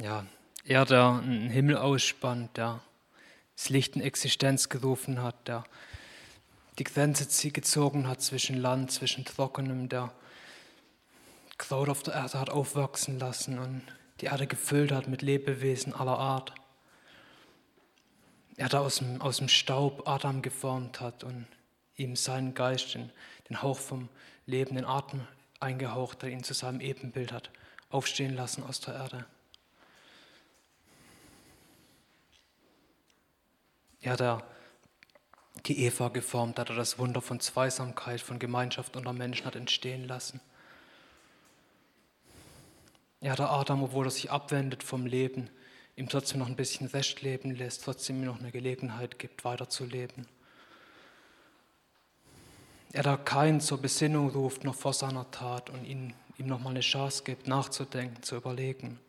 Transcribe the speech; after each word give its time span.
Ja, 0.00 0.24
er, 0.64 0.84
der 0.84 1.20
einen 1.22 1.50
Himmel 1.50 1.76
ausspannt, 1.76 2.56
der 2.56 2.80
das 3.56 3.68
Licht 3.68 3.96
in 3.96 4.02
Existenz 4.02 4.68
gerufen 4.68 5.22
hat, 5.22 5.48
der 5.48 5.64
die 6.78 6.84
Grenze 6.84 7.50
gezogen 7.50 8.06
hat 8.06 8.22
zwischen 8.22 8.56
Land, 8.56 8.92
zwischen 8.92 9.24
Trockenem, 9.24 9.88
der 9.88 10.12
Kraut 11.58 11.88
auf 11.88 12.04
der 12.04 12.14
Erde 12.14 12.38
hat 12.38 12.50
aufwachsen 12.50 13.18
lassen 13.18 13.58
und 13.58 13.82
die 14.20 14.26
Erde 14.26 14.46
gefüllt 14.46 14.92
hat 14.92 15.08
mit 15.08 15.22
Lebewesen 15.22 15.92
aller 15.92 16.16
Art. 16.16 16.54
Er, 18.56 18.68
der 18.68 18.82
aus 18.82 18.98
dem, 18.98 19.20
aus 19.20 19.38
dem 19.38 19.48
Staub 19.48 20.06
Adam 20.06 20.42
geformt 20.42 21.00
hat 21.00 21.24
und 21.24 21.46
ihm 21.96 22.14
seinen 22.14 22.54
Geist, 22.54 22.94
den, 22.94 23.10
den 23.48 23.62
Hauch 23.62 23.78
vom 23.78 24.08
Leben, 24.46 24.76
den 24.76 24.84
Atem 24.84 25.26
eingehaucht, 25.58 26.22
der 26.22 26.30
ihn 26.30 26.44
zu 26.44 26.54
seinem 26.54 26.80
Ebenbild 26.80 27.32
hat 27.32 27.50
aufstehen 27.90 28.36
lassen 28.36 28.62
aus 28.62 28.80
der 28.80 28.94
Erde. 28.94 29.26
Ja, 34.00 34.16
der 34.16 34.42
die 35.66 35.84
Eva 35.84 36.08
geformt 36.08 36.58
hat, 36.58 36.70
er 36.70 36.76
das 36.76 36.98
Wunder 36.98 37.20
von 37.20 37.40
Zweisamkeit, 37.40 38.20
von 38.20 38.38
Gemeinschaft 38.38 38.96
unter 38.96 39.12
Menschen 39.12 39.44
hat 39.44 39.56
entstehen 39.56 40.06
lassen. 40.06 40.40
Ja, 43.20 43.34
der 43.34 43.50
Adam, 43.50 43.82
obwohl 43.82 44.06
er 44.06 44.10
sich 44.10 44.30
abwendet 44.30 44.82
vom 44.82 45.04
Leben, 45.04 45.50
ihm 45.96 46.08
trotzdem 46.08 46.38
noch 46.38 46.46
ein 46.46 46.54
bisschen 46.54 46.86
Rest 46.86 47.22
leben 47.22 47.50
lässt, 47.56 47.82
trotzdem 47.82 48.20
ihm 48.20 48.26
noch 48.26 48.38
eine 48.38 48.52
Gelegenheit 48.52 49.18
gibt, 49.18 49.44
weiterzuleben. 49.44 50.28
Er 52.92 53.02
da 53.02 53.16
keinen 53.16 53.60
zur 53.60 53.82
Besinnung 53.82 54.30
ruft, 54.30 54.64
noch 54.64 54.76
vor 54.76 54.92
seiner 54.92 55.30
Tat 55.32 55.68
und 55.70 55.84
ihn, 55.84 56.14
ihm 56.38 56.46
noch 56.46 56.60
mal 56.60 56.70
eine 56.70 56.80
Chance 56.80 57.24
gibt, 57.24 57.48
nachzudenken, 57.48 58.22
zu 58.22 58.36
überlegen. 58.36 59.00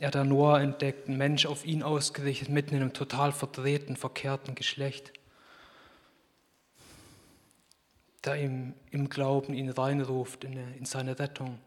Er 0.00 0.10
der 0.10 0.24
Noah 0.24 0.60
entdeckt, 0.62 1.08
ein 1.08 1.18
Mensch 1.18 1.44
auf 1.44 1.66
ihn 1.66 1.82
ausgerichtet, 1.82 2.48
mitten 2.48 2.74
in 2.74 2.80
einem 2.80 2.94
total 2.94 3.32
verdrehten, 3.32 3.96
verkehrten 3.96 4.54
Geschlecht, 4.54 5.12
der 8.24 8.42
ihm 8.42 8.74
im 8.90 9.10
Glauben 9.10 9.52
ihn 9.52 9.68
reinruft 9.68 10.44
in, 10.44 10.54
in 10.74 10.86
seine 10.86 11.18
Rettung. 11.18 11.58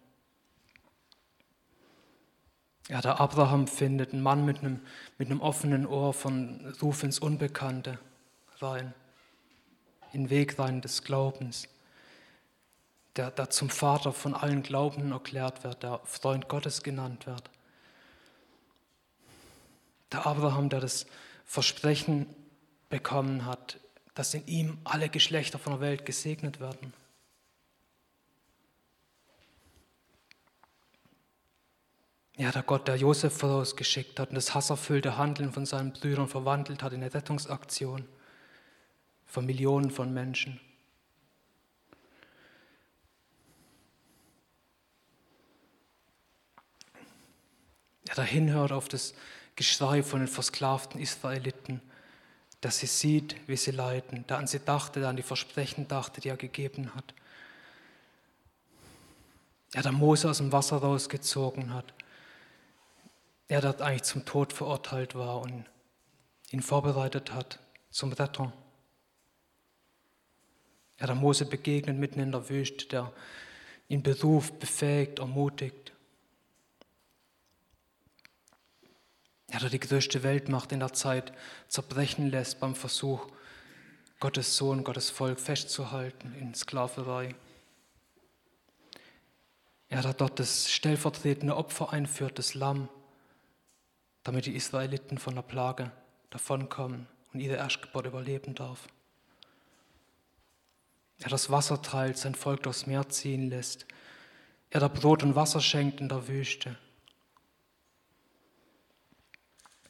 Ja, 2.89 3.01
der 3.01 3.21
Abraham 3.21 3.67
findet 3.67 4.13
einen 4.13 4.23
Mann 4.23 4.45
mit 4.45 4.59
einem, 4.59 4.81
mit 5.19 5.29
einem 5.29 5.39
offenen 5.39 5.85
Ohr 5.85 6.11
von 6.11 6.73
Ruf 6.81 7.03
ins 7.03 7.19
Unbekannte 7.19 7.99
rein, 8.57 8.95
in 10.11 10.31
Weg 10.31 10.57
rein 10.57 10.81
des 10.81 11.03
Glaubens, 11.03 11.67
der, 13.15 13.29
der 13.29 13.51
zum 13.51 13.69
Vater 13.69 14.11
von 14.11 14.33
allen 14.33 14.63
Glauben 14.63 15.11
erklärt 15.11 15.63
wird, 15.63 15.83
der 15.83 16.01
Freund 16.05 16.49
Gottes 16.49 16.81
genannt 16.81 17.27
wird. 17.27 17.51
Der 20.13 20.25
Abraham, 20.25 20.69
der 20.69 20.79
das 20.79 21.05
Versprechen 21.43 22.27
bekommen 22.89 23.45
hat, 23.45 23.79
dass 24.13 24.33
in 24.33 24.45
ihm 24.47 24.77
alle 24.83 25.09
Geschlechter 25.09 25.57
von 25.57 25.73
der 25.73 25.81
Welt 25.81 26.05
gesegnet 26.05 26.59
werden. 26.59 26.93
Ja, 32.35 32.51
der 32.51 32.63
Gott, 32.63 32.87
der 32.87 32.95
Josef 32.95 33.37
vorausgeschickt 33.37 34.19
hat 34.19 34.29
und 34.29 34.35
das 34.35 34.55
hasserfüllte 34.55 35.17
Handeln 35.17 35.51
von 35.51 35.65
seinen 35.65 35.93
Brüdern 35.93 36.27
verwandelt 36.27 36.81
hat 36.81 36.93
in 36.93 37.01
eine 37.03 37.13
Rettungsaktion 37.13 38.07
von 39.25 39.45
Millionen 39.45 39.91
von 39.91 40.13
Menschen. 40.13 40.59
Ja, 48.07 48.15
der 48.15 48.25
hinhört 48.25 48.71
auf 48.71 48.87
das 48.87 49.13
Geschrei 49.55 50.03
von 50.03 50.19
den 50.19 50.27
versklavten 50.27 50.99
Israeliten, 50.99 51.81
dass 52.61 52.79
sie 52.79 52.87
sieht, 52.87 53.35
wie 53.47 53.57
sie 53.57 53.71
leiden, 53.71 54.25
der 54.27 54.37
an 54.37 54.47
sie 54.47 54.59
dachte, 54.59 54.99
der 54.99 55.09
an 55.09 55.17
die 55.17 55.23
Versprechen 55.23 55.87
dachte, 55.87 56.21
die 56.21 56.29
er 56.29 56.37
gegeben 56.37 56.95
hat. 56.95 57.13
Er, 59.73 59.81
der 59.81 59.91
Mose 59.91 60.29
aus 60.29 60.37
dem 60.37 60.51
Wasser 60.51 60.77
rausgezogen 60.77 61.73
hat. 61.73 61.93
Er, 63.47 63.61
der 63.61 63.81
eigentlich 63.81 64.03
zum 64.03 64.23
Tod 64.23 64.53
verurteilt 64.53 65.15
war 65.15 65.41
und 65.41 65.65
ihn 66.51 66.61
vorbereitet 66.61 67.33
hat 67.33 67.59
zum 67.89 68.13
Retter. 68.13 68.53
Er, 70.97 71.07
der 71.07 71.15
Mose 71.15 71.45
begegnet 71.45 71.97
mitten 71.97 72.19
in 72.19 72.31
der 72.31 72.49
Wüste, 72.49 72.85
der 72.85 73.11
ihn 73.87 74.03
beruft, 74.03 74.59
befähigt, 74.59 75.19
ermutigt. 75.19 75.92
Der 79.59 79.69
die 79.69 79.79
größte 79.79 80.23
Weltmacht 80.23 80.71
in 80.71 80.79
der 80.79 80.93
Zeit 80.93 81.31
zerbrechen 81.67 82.31
lässt 82.31 82.59
beim 82.59 82.73
Versuch, 82.73 83.27
Gottes 84.19 84.57
Sohn, 84.57 84.83
Gottes 84.83 85.09
Volk 85.11 85.39
festzuhalten 85.39 86.33
in 86.39 86.55
Sklaverei. 86.55 87.35
Er 89.89 90.03
hat 90.03 90.21
dort 90.21 90.39
das 90.39 90.71
stellvertretende 90.71 91.55
Opfer 91.55 91.93
einführt, 91.93 92.39
das 92.39 92.55
Lamm, 92.55 92.89
damit 94.23 94.47
die 94.47 94.55
Israeliten 94.55 95.19
von 95.19 95.35
der 95.35 95.43
Plage 95.43 95.91
davonkommen 96.31 97.07
und 97.31 97.39
ihre 97.39 97.57
Erstgeburt 97.57 98.07
überleben 98.07 98.55
darf. 98.55 98.87
Er 101.19 101.29
das 101.29 101.51
Wasser 101.51 101.81
teilt, 101.81 102.17
sein 102.17 102.33
Volk 102.33 102.63
durchs 102.63 102.87
Meer 102.87 103.07
ziehen 103.09 103.49
lässt. 103.49 103.85
Er 104.71 104.79
da 104.79 104.87
Brot 104.87 105.21
und 105.21 105.35
Wasser 105.35 105.61
schenkt 105.61 106.01
in 106.01 106.09
der 106.09 106.27
Wüste 106.27 106.75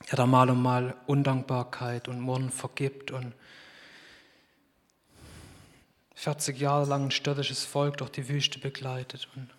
der 0.10 0.18
da 0.18 0.26
mal 0.26 0.50
und 0.50 0.62
mal 0.62 0.96
Undankbarkeit 1.08 2.08
und 2.08 2.20
Murren 2.20 2.52
vergibt 2.52 3.12
und 3.12 3.34
40 6.16 6.60
Jahre 6.60 6.86
lang 6.86 7.06
ein 7.06 7.12
störrisches 7.12 7.66
Volk 7.66 7.98
durch 7.98 8.10
die 8.12 8.30
Wüste 8.30 8.60
begleitet 8.60 9.28
und 9.36 9.50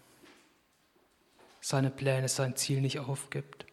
seine 1.61 1.91
Pläne, 1.91 2.29
sein 2.29 2.57
Ziel 2.57 2.81
nicht 2.81 2.99
aufgibt. 2.99 3.67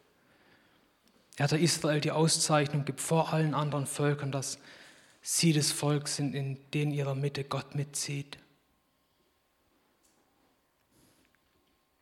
Er 1.38 1.46
hat 1.46 1.52
der 1.52 1.60
Israel 1.60 2.02
die 2.02 2.12
Auszeichnung 2.12 2.86
gibt 2.86 3.02
vor 3.02 3.34
allen 3.34 3.54
anderen 3.54 3.86
Völkern, 3.86 4.32
dass 4.32 4.60
sie 5.22 5.54
das 5.54 5.72
Volk 5.72 6.08
sind, 6.08 6.34
in 6.34 6.58
denen 6.72 6.92
ihrer 6.92 7.16
Mitte 7.16 7.44
Gott 7.44 7.76
mitzieht. 7.76 8.38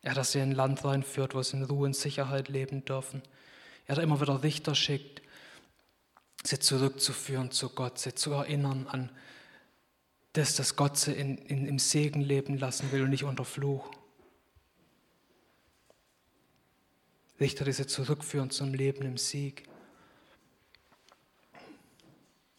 Er, 0.02 0.14
dass 0.14 0.32
sie 0.32 0.40
ein 0.40 0.52
Land 0.52 0.84
reinführt, 0.84 1.34
wo 1.34 1.42
sie 1.42 1.58
in 1.58 1.64
Ruhe 1.64 1.86
und 1.86 1.96
Sicherheit 1.96 2.48
leben 2.48 2.84
dürfen. 2.84 3.22
Er 3.90 3.96
hat 3.96 4.04
immer 4.04 4.20
wieder 4.20 4.44
Richter 4.44 4.76
schickt, 4.76 5.20
sie 6.44 6.60
zurückzuführen 6.60 7.50
zu 7.50 7.70
Gott, 7.70 7.98
sie 7.98 8.14
zu 8.14 8.30
erinnern 8.30 8.86
an 8.86 9.10
das, 10.34 10.54
dass 10.54 10.76
Gott 10.76 10.96
sie 10.96 11.12
in, 11.12 11.38
in, 11.38 11.66
im 11.66 11.80
Segen 11.80 12.20
leben 12.20 12.56
lassen 12.56 12.92
will 12.92 13.02
und 13.02 13.10
nicht 13.10 13.24
unter 13.24 13.44
Fluch. 13.44 13.90
Richter, 17.40 17.64
die 17.64 17.72
sie 17.72 17.88
zurückführen 17.88 18.50
zum 18.50 18.74
Leben 18.74 19.02
im 19.02 19.18
Sieg. 19.18 19.68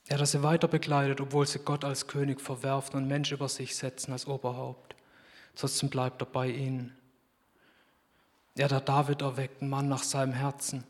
Er 0.10 0.20
hat 0.20 0.28
sie 0.28 0.44
weiter 0.44 0.68
begleitet, 0.68 1.22
obwohl 1.22 1.48
sie 1.48 1.60
Gott 1.60 1.86
als 1.86 2.08
König 2.08 2.42
verwerfen 2.42 2.98
und 2.98 3.08
Mensch 3.08 3.32
über 3.32 3.48
sich 3.48 3.78
setzen 3.78 4.12
als 4.12 4.28
Oberhaupt. 4.28 4.98
Trotzdem 5.56 5.90
bleibt 5.90 6.22
er 6.22 6.26
bei 6.26 6.50
ihnen. 6.50 6.94
Er 8.56 8.70
hat 8.70 8.90
David 8.90 9.22
erweckt, 9.22 9.62
einen 9.62 9.70
Mann 9.70 9.88
nach 9.88 10.04
seinem 10.04 10.34
Herzen, 10.34 10.84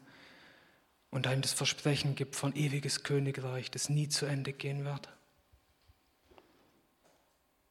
und 1.12 1.28
einem 1.28 1.42
das 1.42 1.54
Versprechen 1.54 2.16
gibt 2.16 2.36
von 2.36 2.56
ewiges 2.56 3.04
Königreich, 3.04 3.70
das 3.70 3.90
nie 3.90 4.08
zu 4.08 4.26
Ende 4.26 4.54
gehen 4.54 4.86
wird. 4.86 5.10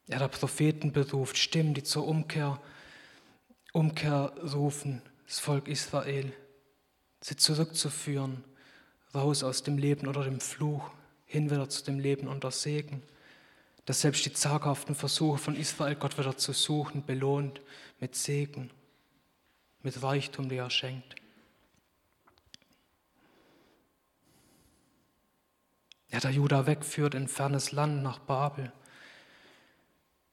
Er 0.08 0.20
hat 0.20 0.32
Propheten 0.32 0.92
beruft, 0.92 1.38
Stimmen, 1.38 1.74
die 1.74 1.82
zur 1.82 2.06
Umkehr, 2.06 2.60
Umkehr 3.72 4.32
rufen, 4.52 5.02
das 5.26 5.38
Volk 5.38 5.68
Israel, 5.68 6.32
sie 7.20 7.36
zurückzuführen, 7.36 8.44
raus 9.14 9.42
aus 9.42 9.62
dem 9.62 9.78
Leben 9.78 10.06
oder 10.06 10.24
dem 10.24 10.40
Fluch, 10.40 10.90
hin 11.26 11.50
wieder 11.50 11.68
zu 11.68 11.84
dem 11.84 11.98
Leben 11.98 12.26
unter 12.26 12.50
Segen, 12.50 13.02
dass 13.86 14.02
selbst 14.02 14.24
die 14.26 14.32
zaghaften 14.32 14.94
Versuche 14.94 15.38
von 15.38 15.56
Israel, 15.56 15.94
Gott 15.94 16.18
wieder 16.18 16.36
zu 16.36 16.52
suchen, 16.52 17.06
belohnt 17.06 17.60
mit 18.00 18.16
Segen, 18.16 18.70
mit 19.82 20.02
Reichtum, 20.02 20.48
der 20.48 20.64
er 20.64 20.70
schenkt. 20.70 21.14
Der 26.12 26.20
der 26.20 26.30
Juda 26.30 26.66
wegführt 26.66 27.14
in 27.14 27.28
fernes 27.28 27.72
Land 27.72 28.02
nach 28.02 28.18
Babel, 28.18 28.72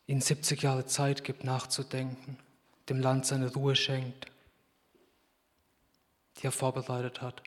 ihnen 0.07 0.21
70 0.21 0.61
Jahre 0.61 0.85
Zeit 0.85 1.23
gibt 1.23 1.43
nachzudenken, 1.43 2.37
dem 2.89 2.99
Land 2.99 3.25
seine 3.25 3.53
Ruhe 3.53 3.75
schenkt, 3.75 4.27
die 6.37 6.47
er 6.47 6.51
vorbereitet 6.51 7.21
hat, 7.21 7.43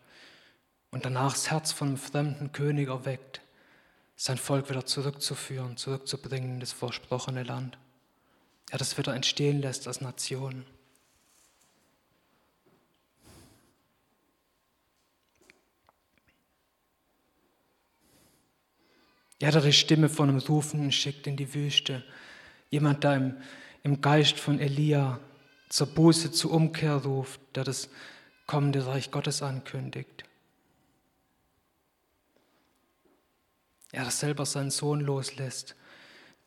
und 0.91 1.05
danach 1.05 1.33
das 1.33 1.51
Herz 1.51 1.73
von 1.73 1.89
einem 1.89 1.97
fremden 1.97 2.53
König 2.53 2.89
erweckt, 2.89 3.41
sein 4.17 4.39
Volk 4.39 4.69
wieder 4.69 4.85
zurückzuführen, 4.85 5.77
zurückzubringen 5.77 6.55
in 6.55 6.61
das 6.61 6.73
versprochene 6.73 7.43
Land. 7.43 7.79
Er 8.71 8.79
das 8.79 8.99
wieder 8.99 9.15
entstehen 9.15 9.61
lässt 9.61 9.87
als 9.87 10.01
Nation. 10.01 10.67
Ja, 19.41 19.51
der 19.51 19.63
die 19.63 19.73
Stimme 19.73 20.09
von 20.09 20.29
einem 20.29 20.39
Rufenden 20.39 20.93
schickt 20.93 21.27
in 21.27 21.37
die 21.37 21.55
Wüste. 21.55 22.05
Jemand, 22.71 23.05
der 23.05 23.15
im, 23.17 23.37
im 23.83 24.01
Geist 24.01 24.39
von 24.39 24.61
Elia 24.61 25.19
zur 25.71 25.87
Buße, 25.87 26.31
zur 26.33 26.53
Umkehr 26.53 26.97
ruft, 26.97 27.41
der 27.55 27.65
das 27.65 27.89
kommende 28.47 28.87
Reich 28.87 29.11
Gottes 29.11 29.43
ankündigt. 29.43 30.25
Er 33.93 34.05
das 34.05 34.21
selber 34.21 34.45
seinen 34.45 34.71
Sohn 34.71 35.01
loslässt, 35.01 35.75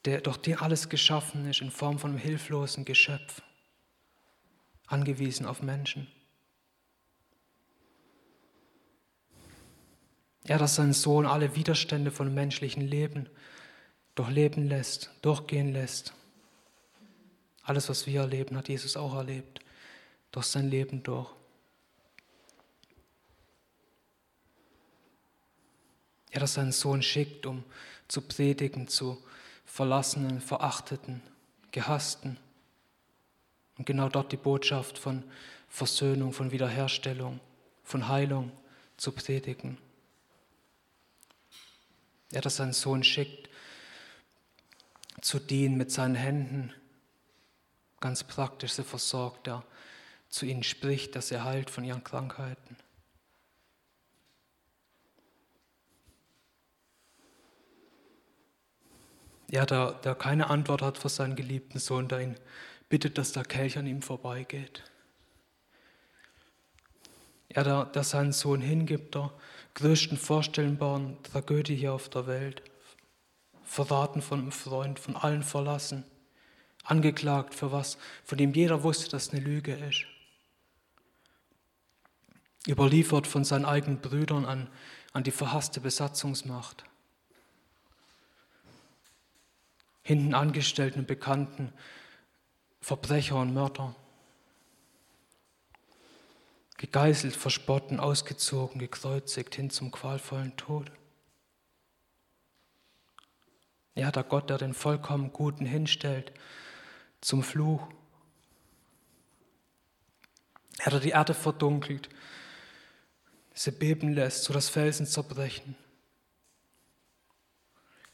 der 0.05 0.21
durch 0.21 0.37
den 0.37 0.57
alles 0.59 0.89
geschaffen 0.89 1.49
ist 1.49 1.61
in 1.61 1.71
Form 1.71 1.99
von 1.99 2.11
einem 2.11 2.19
hilflosen 2.19 2.85
Geschöpf, 2.85 3.41
angewiesen 4.87 5.45
auf 5.45 5.61
Menschen. 5.61 6.07
Er, 10.45 10.57
dass 10.57 10.75
sein 10.75 10.93
Sohn 10.93 11.25
alle 11.25 11.55
Widerstände 11.55 12.11
von 12.11 12.33
menschlichen 12.33 12.85
Leben 12.85 13.29
durchleben 14.15 14.67
lässt, 14.67 15.09
durchgehen 15.21 15.71
lässt. 15.71 16.13
Alles, 17.63 17.87
was 17.87 18.05
wir 18.05 18.21
erleben, 18.21 18.57
hat 18.57 18.67
Jesus 18.67 18.97
auch 18.97 19.15
erlebt, 19.15 19.61
durch 20.31 20.47
sein 20.47 20.69
Leben 20.69 21.01
durch. 21.03 21.29
Er, 26.31 26.41
dass 26.41 26.55
seinen 26.55 26.71
Sohn 26.71 27.01
schickt, 27.01 27.45
um 27.45 27.63
zu 28.07 28.21
predigen 28.21 28.87
zu 28.87 29.23
Verlassenen, 29.65 30.41
Verachteten, 30.41 31.21
Gehassten. 31.71 32.37
Und 33.77 33.85
genau 33.85 34.09
dort 34.09 34.31
die 34.31 34.37
Botschaft 34.37 34.97
von 34.97 35.23
Versöhnung, 35.69 36.33
von 36.33 36.51
Wiederherstellung, 36.51 37.39
von 37.83 38.07
Heilung 38.07 38.51
zu 38.97 39.11
predigen. 39.11 39.77
Er, 42.33 42.41
dass 42.41 42.57
seinen 42.57 42.73
Sohn 42.73 43.03
schickt, 43.03 43.49
zu 45.21 45.39
dienen 45.39 45.77
mit 45.77 45.91
seinen 45.91 46.15
Händen, 46.15 46.73
ganz 47.99 48.23
praktisch, 48.23 48.73
sie 48.73 48.83
versorgt 48.83 49.47
er, 49.47 49.63
zu 50.29 50.45
ihnen 50.45 50.63
spricht, 50.63 51.15
dass 51.15 51.31
er 51.31 51.45
heilt 51.45 51.69
von 51.69 51.83
ihren 51.83 52.03
Krankheiten. 52.03 52.75
Ja, 59.49 59.67
der, 59.67 59.91
der 59.91 60.15
keine 60.15 60.49
Antwort 60.49 60.81
hat 60.81 60.97
für 60.97 61.09
seinen 61.09 61.35
geliebten 61.35 61.77
Sohn, 61.77 62.07
der 62.07 62.21
ihn 62.21 62.35
bittet, 62.89 63.19
dass 63.19 63.33
der 63.33 63.45
Kelch 63.45 63.77
an 63.77 63.85
ihm 63.85 64.01
vorbeigeht. 64.01 64.83
Er, 67.49 67.63
der, 67.63 67.85
der 67.85 68.03
seinen 68.03 68.31
Sohn 68.31 68.61
hingibt, 68.61 69.13
der 69.13 69.31
größten 69.75 70.17
vorstellbaren 70.17 71.21
Tragödie 71.23 71.75
hier 71.75 71.93
auf 71.93 72.09
der 72.09 72.27
Welt. 72.27 72.61
Verraten 73.63 74.21
von 74.21 74.39
einem 74.39 74.51
Freund, 74.51 74.99
von 74.99 75.15
allen 75.15 75.43
verlassen, 75.43 76.03
angeklagt 76.83 77.55
für 77.55 77.71
was, 77.71 77.97
von 78.23 78.37
dem 78.37 78.53
jeder 78.53 78.83
wusste, 78.83 79.09
dass 79.09 79.27
es 79.27 79.33
eine 79.33 79.41
Lüge 79.41 79.73
ist. 79.73 80.05
Überliefert 82.67 83.27
von 83.27 83.43
seinen 83.43 83.65
eigenen 83.65 83.99
Brüdern 83.99 84.45
an, 84.45 84.69
an 85.11 85.23
die 85.23 85.31
verhasste 85.31 85.81
Besatzungsmacht 85.81 86.85
hinten 90.03 90.33
Angestellten, 90.33 91.05
Bekannten, 91.05 91.73
Verbrecher 92.81 93.37
und 93.37 93.53
Mörder. 93.53 93.95
Gegeißelt, 96.83 97.33
verspotten, 97.33 98.01
ausgezogen, 98.01 98.77
gekreuzigt 98.77 99.55
hin 99.55 99.69
zum 99.69 99.89
qualvollen 99.89 100.57
Tod. 100.57 100.91
Ja, 103.95 104.11
der 104.11 104.23
Gott, 104.23 104.49
der 104.49 104.57
den 104.57 104.73
vollkommen 104.73 105.31
Guten 105.31 105.65
hinstellt 105.65 106.33
zum 107.21 107.41
Fluch. 107.41 107.87
Er, 110.79 110.91
der 110.91 110.99
die 110.99 111.11
Erde 111.11 111.33
verdunkelt, 111.33 112.09
sie 113.53 113.71
beben 113.71 114.11
lässt, 114.11 114.43
so 114.43 114.51
dass 114.51 114.67
Felsen 114.67 115.05
zerbrechen. 115.05 115.77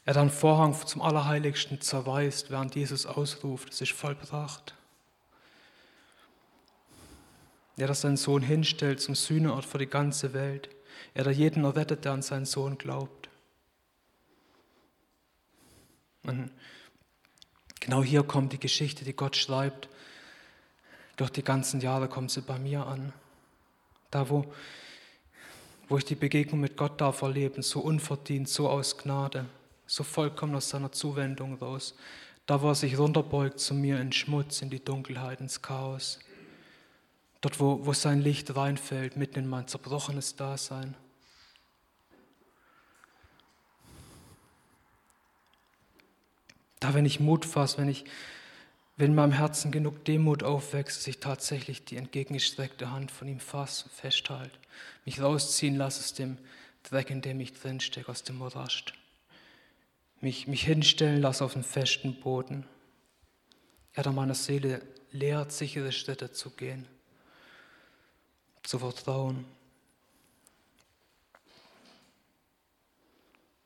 Er 0.04 0.14
den 0.14 0.30
Vorhang 0.30 0.74
zum 0.86 1.02
Allerheiligsten 1.02 1.80
zerweist, 1.80 2.52
während 2.52 2.76
Jesus 2.76 3.04
ausruft, 3.04 3.72
es 3.72 3.80
ist 3.80 3.90
vollbracht. 3.94 4.76
Er, 7.80 7.86
der 7.86 7.94
seinen 7.94 8.16
Sohn 8.16 8.42
hinstellt 8.42 9.00
zum 9.00 9.14
Sühneort 9.14 9.64
für 9.64 9.78
die 9.78 9.86
ganze 9.86 10.32
Welt. 10.32 10.68
Er, 11.14 11.24
der 11.24 11.32
jeden 11.32 11.64
errettet, 11.64 12.04
der 12.04 12.12
an 12.12 12.22
seinen 12.22 12.44
Sohn 12.44 12.78
glaubt. 12.78 13.28
Und 16.22 16.50
genau 17.80 18.02
hier 18.02 18.22
kommt 18.22 18.52
die 18.52 18.60
Geschichte, 18.60 19.04
die 19.04 19.14
Gott 19.14 19.36
schreibt. 19.36 19.88
Durch 21.16 21.30
die 21.30 21.42
ganzen 21.42 21.80
Jahre 21.80 22.08
kommt 22.08 22.30
sie 22.30 22.42
bei 22.42 22.58
mir 22.58 22.86
an. 22.86 23.12
Da, 24.10 24.28
wo, 24.28 24.52
wo 25.88 25.98
ich 25.98 26.04
die 26.04 26.14
Begegnung 26.14 26.60
mit 26.60 26.76
Gott 26.76 27.00
darf 27.00 27.22
erleben, 27.22 27.62
so 27.62 27.80
unverdient, 27.80 28.48
so 28.48 28.68
aus 28.68 28.98
Gnade 28.98 29.46
so 29.90 30.04
vollkommen 30.04 30.54
aus 30.54 30.68
seiner 30.68 30.92
Zuwendung 30.92 31.54
raus. 31.54 31.94
Da, 32.46 32.62
wo 32.62 32.68
er 32.68 32.74
sich 32.76 32.96
runterbeugt 32.96 33.58
zu 33.58 33.74
mir 33.74 34.00
in 34.00 34.12
Schmutz, 34.12 34.62
in 34.62 34.70
die 34.70 34.82
Dunkelheit, 34.82 35.40
ins 35.40 35.60
Chaos. 35.60 36.20
Dort, 37.40 37.60
wo, 37.60 37.86
wo 37.86 37.92
sein 37.92 38.20
Licht 38.20 38.54
reinfällt, 38.54 39.16
mitten 39.16 39.38
in 39.38 39.48
mein 39.48 39.66
zerbrochenes 39.66 40.36
Dasein. 40.36 40.94
Da, 46.80 46.94
wenn 46.94 47.06
ich 47.06 47.20
Mut 47.20 47.44
fasse, 47.44 47.78
wenn 47.78 47.88
ich, 47.88 48.04
wenn 48.96 49.10
in 49.10 49.14
meinem 49.14 49.32
Herzen 49.32 49.70
genug 49.70 50.04
Demut 50.04 50.42
aufwächst, 50.42 50.98
dass 50.98 51.06
ich 51.06 51.20
tatsächlich 51.20 51.84
die 51.84 51.96
entgegengestreckte 51.96 52.90
Hand 52.90 53.10
von 53.10 53.28
ihm 53.28 53.40
fasse, 53.40 53.88
festhalte, 53.88 54.58
mich 55.04 55.20
rausziehen 55.20 55.76
lasse 55.76 56.00
aus 56.00 56.14
dem 56.14 56.38
Dreck, 56.82 57.10
in 57.10 57.22
dem 57.22 57.40
ich 57.40 57.52
drinstecke, 57.52 58.10
aus 58.10 58.22
dem 58.22 58.38
Morast 58.38 58.94
mich, 60.20 60.46
mich 60.46 60.64
hinstellen 60.64 61.20
lasse 61.20 61.44
auf 61.44 61.54
den 61.54 61.64
festen 61.64 62.14
Boden. 62.20 62.66
Er 63.92 64.04
hat 64.04 64.14
meiner 64.14 64.34
Seele 64.34 64.82
lehrt, 65.10 65.52
sichere 65.52 65.92
Schritte 65.92 66.32
zu 66.32 66.50
gehen, 66.50 66.86
zu 68.62 68.78
vertrauen. 68.78 69.44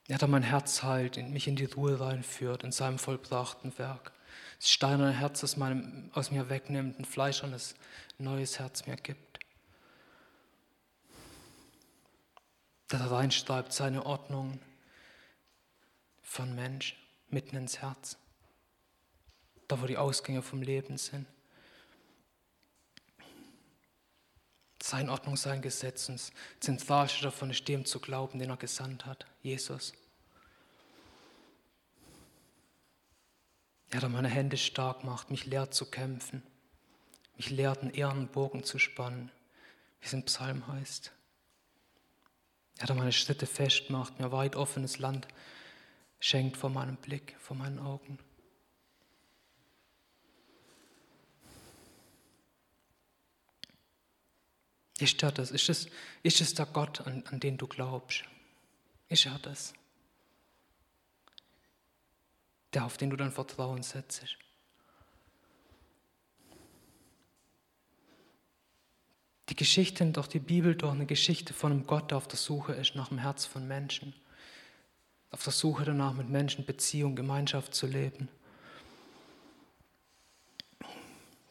Er 0.07 0.15
hat 0.15 0.29
mein 0.29 0.43
Herz 0.43 0.83
heilt, 0.83 1.17
mich 1.17 1.47
in 1.47 1.55
die 1.55 1.65
Ruhe 1.65 1.99
reinführt, 1.99 2.63
in 2.63 2.71
seinem 2.71 2.99
vollbrachten 2.99 3.77
Werk. 3.79 4.11
Das 4.59 4.69
steinerne 4.69 5.11
Herz, 5.11 5.41
das 5.41 5.57
meinem, 5.57 6.11
aus 6.13 6.31
mir 6.31 6.49
wegnimmt, 6.49 6.99
ein 6.99 7.05
fleischernes, 7.05 7.75
neues 8.17 8.59
Herz 8.59 8.85
mir 8.85 8.97
gibt. 8.97 9.39
Der 12.91 13.11
reinschreibt 13.11 13.73
seine 13.73 14.05
Ordnung, 14.05 14.59
von 16.21 16.53
Mensch 16.53 16.97
mitten 17.29 17.55
ins 17.55 17.81
Herz. 17.81 18.17
Da, 19.67 19.81
wo 19.81 19.85
die 19.87 19.97
Ausgänge 19.97 20.41
vom 20.41 20.61
Leben 20.61 20.97
sind. 20.97 21.25
Sein 24.85 25.09
Ordnung, 25.09 25.35
sein 25.35 25.63
Gesetz 25.63 26.09
und 26.09 26.19
das 26.19 26.31
Zentralste 26.59 27.23
davon 27.23 27.49
ist 27.49 27.67
dem 27.67 27.85
zu 27.85 27.99
glauben, 27.99 28.37
den 28.37 28.51
er 28.51 28.57
gesandt 28.57 29.07
hat, 29.07 29.25
Jesus. 29.41 29.93
Ja, 33.91 33.99
der 33.99 34.09
meine 34.09 34.27
Hände 34.27 34.57
stark 34.57 35.03
macht, 35.03 35.31
mich 35.31 35.47
lehrt 35.47 35.73
zu 35.73 35.87
kämpfen, 35.87 36.43
mich 37.35 37.49
lehrt, 37.49 37.81
einen 37.81 37.95
Ehrenbogen 37.95 38.63
zu 38.63 38.77
spannen, 38.77 39.31
wie 40.01 40.05
es 40.05 40.13
im 40.13 40.23
Psalm 40.25 40.67
heißt. 40.67 41.11
Ja, 42.77 42.85
der 42.85 42.95
meine 42.95 43.11
Schritte 43.11 43.47
festmacht, 43.47 44.19
mir 44.19 44.31
weit 44.31 44.55
offenes 44.55 44.99
Land 44.99 45.27
schenkt 46.19 46.57
vor 46.57 46.69
meinem 46.69 46.97
Blick, 46.97 47.35
vor 47.39 47.57
meinen 47.57 47.79
Augen. 47.79 48.19
Ist 54.99 55.21
er 55.23 55.31
das? 55.31 55.51
Ist 55.51 55.69
es, 55.69 55.87
ist 56.23 56.41
es 56.41 56.53
der 56.53 56.65
Gott, 56.65 57.01
an, 57.01 57.23
an 57.27 57.39
den 57.39 57.57
du 57.57 57.67
glaubst? 57.67 58.23
Ist 59.09 59.25
er 59.25 59.37
das? 59.39 59.73
Der, 62.73 62.85
auf 62.85 62.97
den 62.97 63.09
du 63.09 63.15
dein 63.15 63.31
Vertrauen 63.31 63.83
setzt. 63.83 64.37
Die 69.49 69.55
Geschichte 69.55 70.05
durch 70.05 70.27
die 70.27 70.39
Bibel, 70.39 70.75
durch 70.75 70.93
eine 70.93 71.05
Geschichte 71.05 71.53
von 71.53 71.71
einem 71.71 71.87
Gott, 71.87 72.11
der 72.11 72.17
auf 72.17 72.27
der 72.27 72.37
Suche 72.37 72.73
ist 72.73 72.95
nach 72.95 73.09
dem 73.09 73.19
Herz 73.19 73.45
von 73.45 73.67
Menschen 73.67 74.13
auf 75.35 75.43
der 75.43 75.51
Suche 75.51 75.83
danach, 75.83 76.13
mit 76.13 76.29
Menschen 76.29 76.63
Beziehung, 76.63 77.13
Gemeinschaft 77.13 77.75
zu 77.75 77.87
leben. 77.87 78.29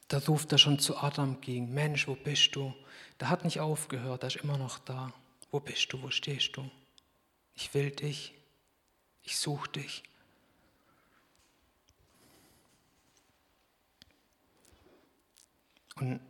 Da 0.08 0.16
ruft 0.20 0.52
er 0.52 0.58
schon 0.58 0.78
zu 0.78 0.96
Adam 0.96 1.38
ging, 1.42 1.74
Mensch, 1.74 2.08
wo 2.08 2.14
bist 2.14 2.56
du? 2.56 2.72
Der 3.20 3.30
hat 3.30 3.44
nicht 3.44 3.60
aufgehört, 3.60 4.22
er 4.22 4.28
ist 4.28 4.36
immer 4.36 4.58
noch 4.58 4.78
da. 4.80 5.12
Wo 5.50 5.60
bist 5.60 5.92
du, 5.92 6.02
wo 6.02 6.10
stehst 6.10 6.56
du? 6.56 6.68
Ich 7.54 7.72
will 7.74 7.90
dich, 7.90 8.34
Ich 9.22 9.38
suche 9.38 9.70
dich. 9.70 10.02
Und 15.96 16.20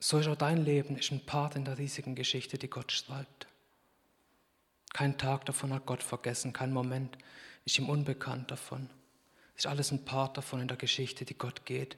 so 0.00 0.18
ist 0.18 0.26
auch 0.26 0.36
dein 0.36 0.64
Leben 0.64 0.96
ist 0.96 1.12
ein 1.12 1.24
Part 1.24 1.56
in 1.56 1.64
der 1.64 1.78
riesigen 1.78 2.14
Geschichte, 2.14 2.58
die 2.58 2.70
Gott 2.70 2.92
schreibt. 2.92 3.46
Kein 4.92 5.18
Tag 5.18 5.44
davon 5.44 5.72
hat 5.72 5.86
Gott 5.86 6.02
vergessen, 6.02 6.52
kein 6.52 6.72
Moment 6.72 7.16
ist 7.64 7.78
ihm 7.78 7.88
unbekannt 7.88 8.50
davon. 8.50 8.88
Es 9.54 9.64
ist 9.64 9.70
alles 9.70 9.90
ein 9.90 10.04
Part 10.04 10.36
davon 10.36 10.60
in 10.60 10.68
der 10.68 10.76
Geschichte, 10.76 11.24
die 11.24 11.36
Gott 11.36 11.64
geht. 11.64 11.96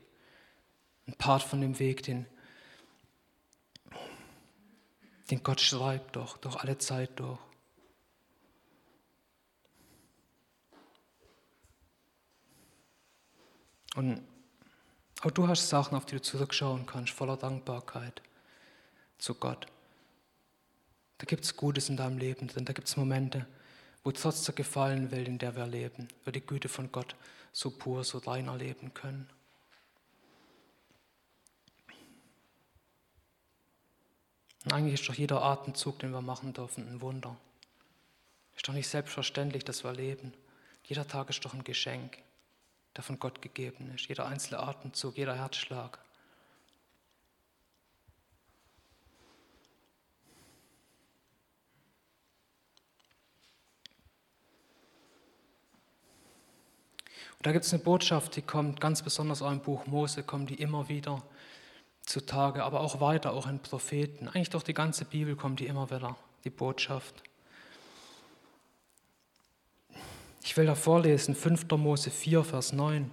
Ein 1.06 1.14
Part 1.14 1.42
von 1.42 1.60
dem 1.60 1.78
Weg, 1.78 2.02
den, 2.02 2.26
den 5.30 5.42
Gott 5.42 5.60
schreibt, 5.60 6.16
doch, 6.16 6.38
durch 6.38 6.56
alle 6.56 6.78
Zeit 6.78 7.18
durch. 7.20 7.38
Und 13.94 14.22
auch 15.22 15.30
du 15.30 15.48
hast 15.48 15.68
Sachen, 15.68 15.96
auf 15.96 16.06
die 16.06 16.14
du 16.14 16.22
zurückschauen 16.22 16.86
kannst, 16.86 17.12
voller 17.12 17.36
Dankbarkeit 17.36 18.22
zu 19.18 19.34
Gott. 19.34 19.66
Da 21.18 21.24
gibt 21.24 21.44
es 21.44 21.56
Gutes 21.56 21.88
in 21.88 21.96
deinem 21.96 22.18
Leben 22.18 22.46
drin, 22.46 22.64
da 22.64 22.72
gibt 22.72 22.86
es 22.86 22.96
Momente, 22.96 23.46
wo 24.04 24.12
trotz 24.12 24.44
der 24.44 24.54
Gefallenwelt, 24.54 25.26
in 25.26 25.38
der 25.38 25.56
wir 25.56 25.66
leben, 25.66 26.06
wir 26.22 26.32
die 26.32 26.46
Güte 26.46 26.68
von 26.68 26.92
Gott 26.92 27.16
so 27.52 27.70
pur, 27.70 28.04
so 28.04 28.18
rein 28.18 28.46
erleben 28.46 28.94
können. 28.94 29.28
Und 34.64 34.72
eigentlich 34.72 35.00
ist 35.00 35.08
doch 35.08 35.14
jeder 35.14 35.42
Atemzug, 35.42 35.98
den 36.00 36.10
wir 36.10 36.20
machen 36.20 36.52
dürfen, 36.52 36.88
ein 36.88 37.00
Wunder. 37.00 37.36
Ist 38.56 38.68
doch 38.68 38.74
nicht 38.74 38.88
selbstverständlich, 38.88 39.64
dass 39.64 39.84
wir 39.84 39.92
leben. 39.92 40.34
Jeder 40.84 41.06
Tag 41.06 41.30
ist 41.30 41.44
doch 41.44 41.54
ein 41.54 41.64
Geschenk 41.64 42.18
der 42.98 43.04
von 43.04 43.20
Gott 43.20 43.40
gegeben 43.40 43.92
ist. 43.94 44.08
Jeder 44.08 44.26
einzelne 44.26 44.60
Atemzug, 44.60 45.16
jeder 45.16 45.36
Herzschlag. 45.36 46.00
Und 57.36 57.46
da 57.46 57.52
gibt 57.52 57.64
es 57.64 57.72
eine 57.72 57.84
Botschaft, 57.84 58.34
die 58.34 58.42
kommt 58.42 58.80
ganz 58.80 59.00
besonders 59.00 59.42
auch 59.42 59.52
im 59.52 59.60
Buch 59.60 59.86
Mose, 59.86 60.24
kommt 60.24 60.50
die 60.50 60.56
immer 60.56 60.88
wieder 60.88 61.22
zutage, 62.08 62.64
aber 62.64 62.80
auch 62.80 63.00
weiter, 63.00 63.32
auch 63.32 63.46
in 63.46 63.60
Propheten. 63.60 64.28
Eigentlich 64.28 64.50
durch 64.50 64.64
die 64.64 64.74
ganze 64.74 65.04
Bibel 65.04 65.36
kommt 65.36 65.60
die 65.60 65.66
immer 65.66 65.90
wieder, 65.90 66.16
die 66.44 66.50
Botschaft. 66.50 67.22
Ich 70.42 70.56
will 70.56 70.66
da 70.66 70.74
vorlesen, 70.74 71.34
5. 71.34 71.66
Mose 71.72 72.10
4, 72.10 72.42
Vers 72.44 72.72
9. 72.72 73.10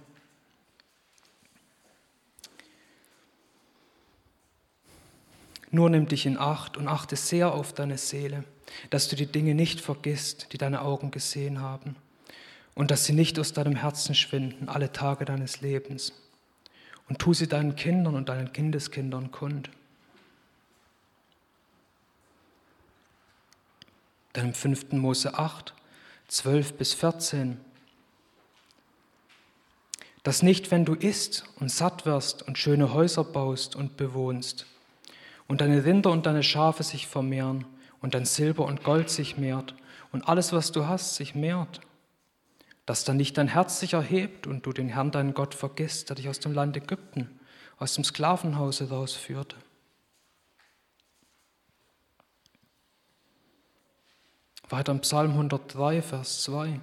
Nur 5.70 5.90
nimm 5.90 6.08
dich 6.08 6.24
in 6.24 6.38
Acht 6.38 6.78
und 6.78 6.88
achte 6.88 7.16
sehr 7.16 7.52
auf 7.52 7.74
deine 7.74 7.98
Seele, 7.98 8.44
dass 8.88 9.08
du 9.08 9.16
die 9.16 9.26
Dinge 9.26 9.54
nicht 9.54 9.80
vergisst, 9.80 10.52
die 10.52 10.58
deine 10.58 10.80
Augen 10.80 11.10
gesehen 11.10 11.60
haben, 11.60 11.96
und 12.74 12.90
dass 12.90 13.04
sie 13.04 13.12
nicht 13.12 13.38
aus 13.38 13.52
deinem 13.52 13.76
Herzen 13.76 14.14
schwinden 14.14 14.70
alle 14.70 14.92
Tage 14.92 15.26
deines 15.26 15.60
Lebens. 15.60 16.12
Und 17.08 17.18
tu 17.18 17.34
sie 17.34 17.46
deinen 17.46 17.76
Kindern 17.76 18.14
und 18.14 18.28
deinen 18.28 18.52
Kindeskindern 18.52 19.30
kund. 19.30 19.70
Dann 24.32 24.46
im 24.46 24.54
5. 24.54 24.92
Mose 24.92 25.38
8, 25.38 25.74
12 26.28 26.74
bis 26.74 26.94
14. 26.94 27.58
Dass 30.24 30.42
nicht, 30.42 30.70
wenn 30.70 30.84
du 30.84 30.94
isst 30.94 31.44
und 31.60 31.70
satt 31.70 32.04
wirst 32.04 32.42
und 32.42 32.58
schöne 32.58 32.92
Häuser 32.92 33.24
baust 33.24 33.76
und 33.76 33.96
bewohnst, 33.96 34.66
und 35.48 35.60
deine 35.60 35.84
Rinder 35.84 36.10
und 36.10 36.26
deine 36.26 36.42
Schafe 36.42 36.82
sich 36.82 37.06
vermehren, 37.06 37.64
und 38.02 38.14
dein 38.14 38.24
Silber 38.24 38.64
und 38.64 38.82
Gold 38.82 39.08
sich 39.08 39.36
mehrt, 39.38 39.74
und 40.12 40.28
alles, 40.28 40.52
was 40.52 40.72
du 40.72 40.86
hast, 40.86 41.14
sich 41.14 41.34
mehrt, 41.34 41.80
dass 42.86 43.04
dann 43.04 43.16
nicht 43.16 43.36
dein 43.36 43.48
Herz 43.48 43.80
sich 43.80 43.94
erhebt 43.94 44.46
und 44.46 44.64
du 44.64 44.72
den 44.72 44.88
Herrn, 44.88 45.10
deinen 45.10 45.34
Gott, 45.34 45.54
vergisst, 45.54 46.08
der 46.08 46.16
dich 46.16 46.28
aus 46.28 46.38
dem 46.38 46.52
Land 46.52 46.76
Ägypten, 46.76 47.40
aus 47.78 47.94
dem 47.94 48.04
Sklavenhause 48.04 48.88
rausführte. 48.88 49.56
Weiter 54.68 54.92
im 54.92 55.00
Psalm 55.00 55.32
103, 55.32 56.02
Vers 56.02 56.42
2. 56.44 56.80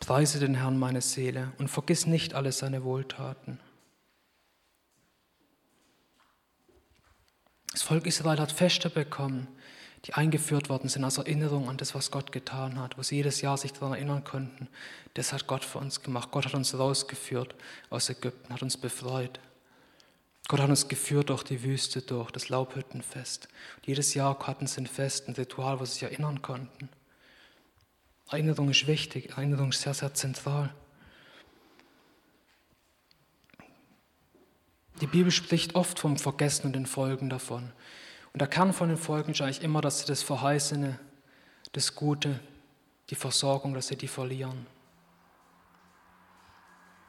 Preise 0.00 0.38
den 0.38 0.54
Herrn 0.54 0.78
meine 0.78 1.00
Seele 1.00 1.52
und 1.58 1.68
vergiss 1.68 2.06
nicht 2.06 2.34
alle 2.34 2.52
seine 2.52 2.84
Wohltaten. 2.84 3.58
Das 7.72 7.82
Volk 7.82 8.06
Israel 8.06 8.38
hat 8.38 8.52
Feste 8.52 8.90
bekommen, 8.90 9.48
die 10.04 10.12
eingeführt 10.14 10.68
worden 10.68 10.88
sind 10.88 11.04
als 11.04 11.18
Erinnerung 11.18 11.68
an 11.68 11.78
das, 11.78 11.94
was 11.94 12.10
Gott 12.10 12.30
getan 12.30 12.78
hat, 12.78 12.98
wo 12.98 13.02
sie 13.02 13.16
jedes 13.16 13.40
Jahr 13.40 13.56
sich 13.56 13.72
daran 13.72 13.94
erinnern 13.94 14.22
konnten. 14.22 14.68
Das 15.14 15.32
hat 15.32 15.46
Gott 15.46 15.64
für 15.64 15.78
uns 15.78 16.02
gemacht. 16.02 16.30
Gott 16.30 16.46
hat 16.46 16.54
uns 16.54 16.78
rausgeführt 16.78 17.54
aus 17.88 18.10
Ägypten, 18.10 18.52
hat 18.52 18.62
uns 18.62 18.76
befreit. 18.76 19.40
Gott 20.46 20.60
hat 20.60 20.68
uns 20.68 20.88
geführt 20.88 21.30
durch 21.30 21.42
die 21.42 21.62
Wüste, 21.62 22.02
durch 22.02 22.30
das 22.30 22.50
Laubhüttenfest. 22.50 23.48
Und 23.76 23.86
jedes 23.86 24.12
Jahr 24.12 24.38
hatten 24.46 24.66
sie 24.66 24.82
ein 24.82 24.86
Fest, 24.86 25.26
ein 25.26 25.34
Ritual, 25.34 25.80
wo 25.80 25.86
sie 25.86 25.94
sich 25.94 26.02
erinnern 26.02 26.42
konnten. 26.42 26.90
Erinnerung 28.30 28.70
ist 28.70 28.86
wichtig, 28.86 29.30
Erinnerung 29.30 29.70
ist 29.70 29.80
sehr, 29.80 29.94
sehr 29.94 30.12
zentral. 30.12 30.74
Die 35.00 35.06
Bibel 35.06 35.32
spricht 35.32 35.74
oft 35.74 35.98
vom 35.98 36.18
Vergessen 36.18 36.66
und 36.66 36.74
den 36.74 36.86
Folgen 36.86 37.30
davon. 37.30 37.72
Und 38.34 38.40
der 38.40 38.48
Kern 38.48 38.74
von 38.74 38.90
den 38.90 38.98
Folgen 38.98 39.32
ist 39.32 39.40
eigentlich 39.40 39.62
immer, 39.62 39.80
dass 39.80 40.00
sie 40.00 40.06
das 40.06 40.22
Verheißene, 40.22 41.00
das 41.72 41.94
Gute, 41.94 42.38
die 43.08 43.14
Versorgung, 43.14 43.72
dass 43.72 43.88
sie 43.88 43.96
die 43.96 44.08
verlieren 44.08 44.66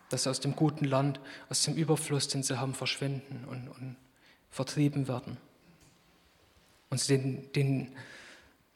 dass 0.10 0.24
sie 0.24 0.29
aus 0.29 0.39
dem 0.39 0.55
guten 0.55 0.86
Land, 0.86 1.20
aus 1.50 1.63
dem 1.63 1.75
Überfluss, 1.75 2.27
den 2.27 2.44
sie 2.44 2.60
haben, 2.60 2.74
verschwinden 2.74 3.46
und, 3.46 3.67
und 3.67 3.96
vertrieben 4.50 5.08
werden. 5.08 5.38
Und 6.89 7.00
sie 7.00 7.17
den, 7.17 7.51
den, 7.53 7.91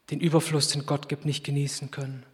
den 0.10 0.20
Überfluss, 0.20 0.70
den 0.70 0.86
Gott 0.86 1.08
gibt, 1.08 1.26
nicht 1.26 1.44
genießen 1.44 1.92
können. 1.92 2.26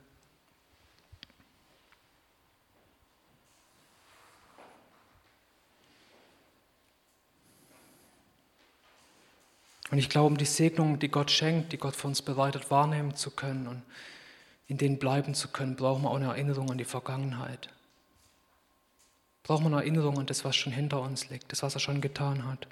Und 9.96 10.00
ich 10.00 10.10
glaube, 10.10 10.28
um 10.28 10.38
die 10.38 10.44
Segnungen, 10.44 11.00
die 11.00 11.08
Gott 11.08 11.32
schenkt, 11.32 11.72
die 11.72 11.78
Gott 11.78 11.96
für 11.96 12.08
uns 12.08 12.22
bereitet, 12.22 12.70
wahrnehmen 12.70 13.16
zu 13.16 13.32
können 13.32 13.68
und 13.68 13.82
in 14.68 14.78
denen 14.78 15.00
bleiben 15.00 15.34
zu 15.34 15.48
können, 15.48 15.78
brauchen 15.78 16.04
wir 16.04 16.12
auch 16.12 16.18
eine 16.18 16.28
Erinnerung 16.28 16.70
an 16.70 16.78
die 16.78 16.84
Vergangenheit 16.86 17.70
braucht 19.46 19.62
man 19.62 19.74
eine 19.74 19.84
Erinnerung 19.84 20.18
an 20.18 20.26
das, 20.26 20.44
was 20.44 20.56
schon 20.56 20.74
hinter 20.74 21.02
uns 21.02 21.30
liegt, 21.30 21.52
das, 21.52 21.62
was 21.62 21.76
er 21.76 21.80
schon 21.80 22.02
getan 22.02 22.46
hat. 22.46 22.68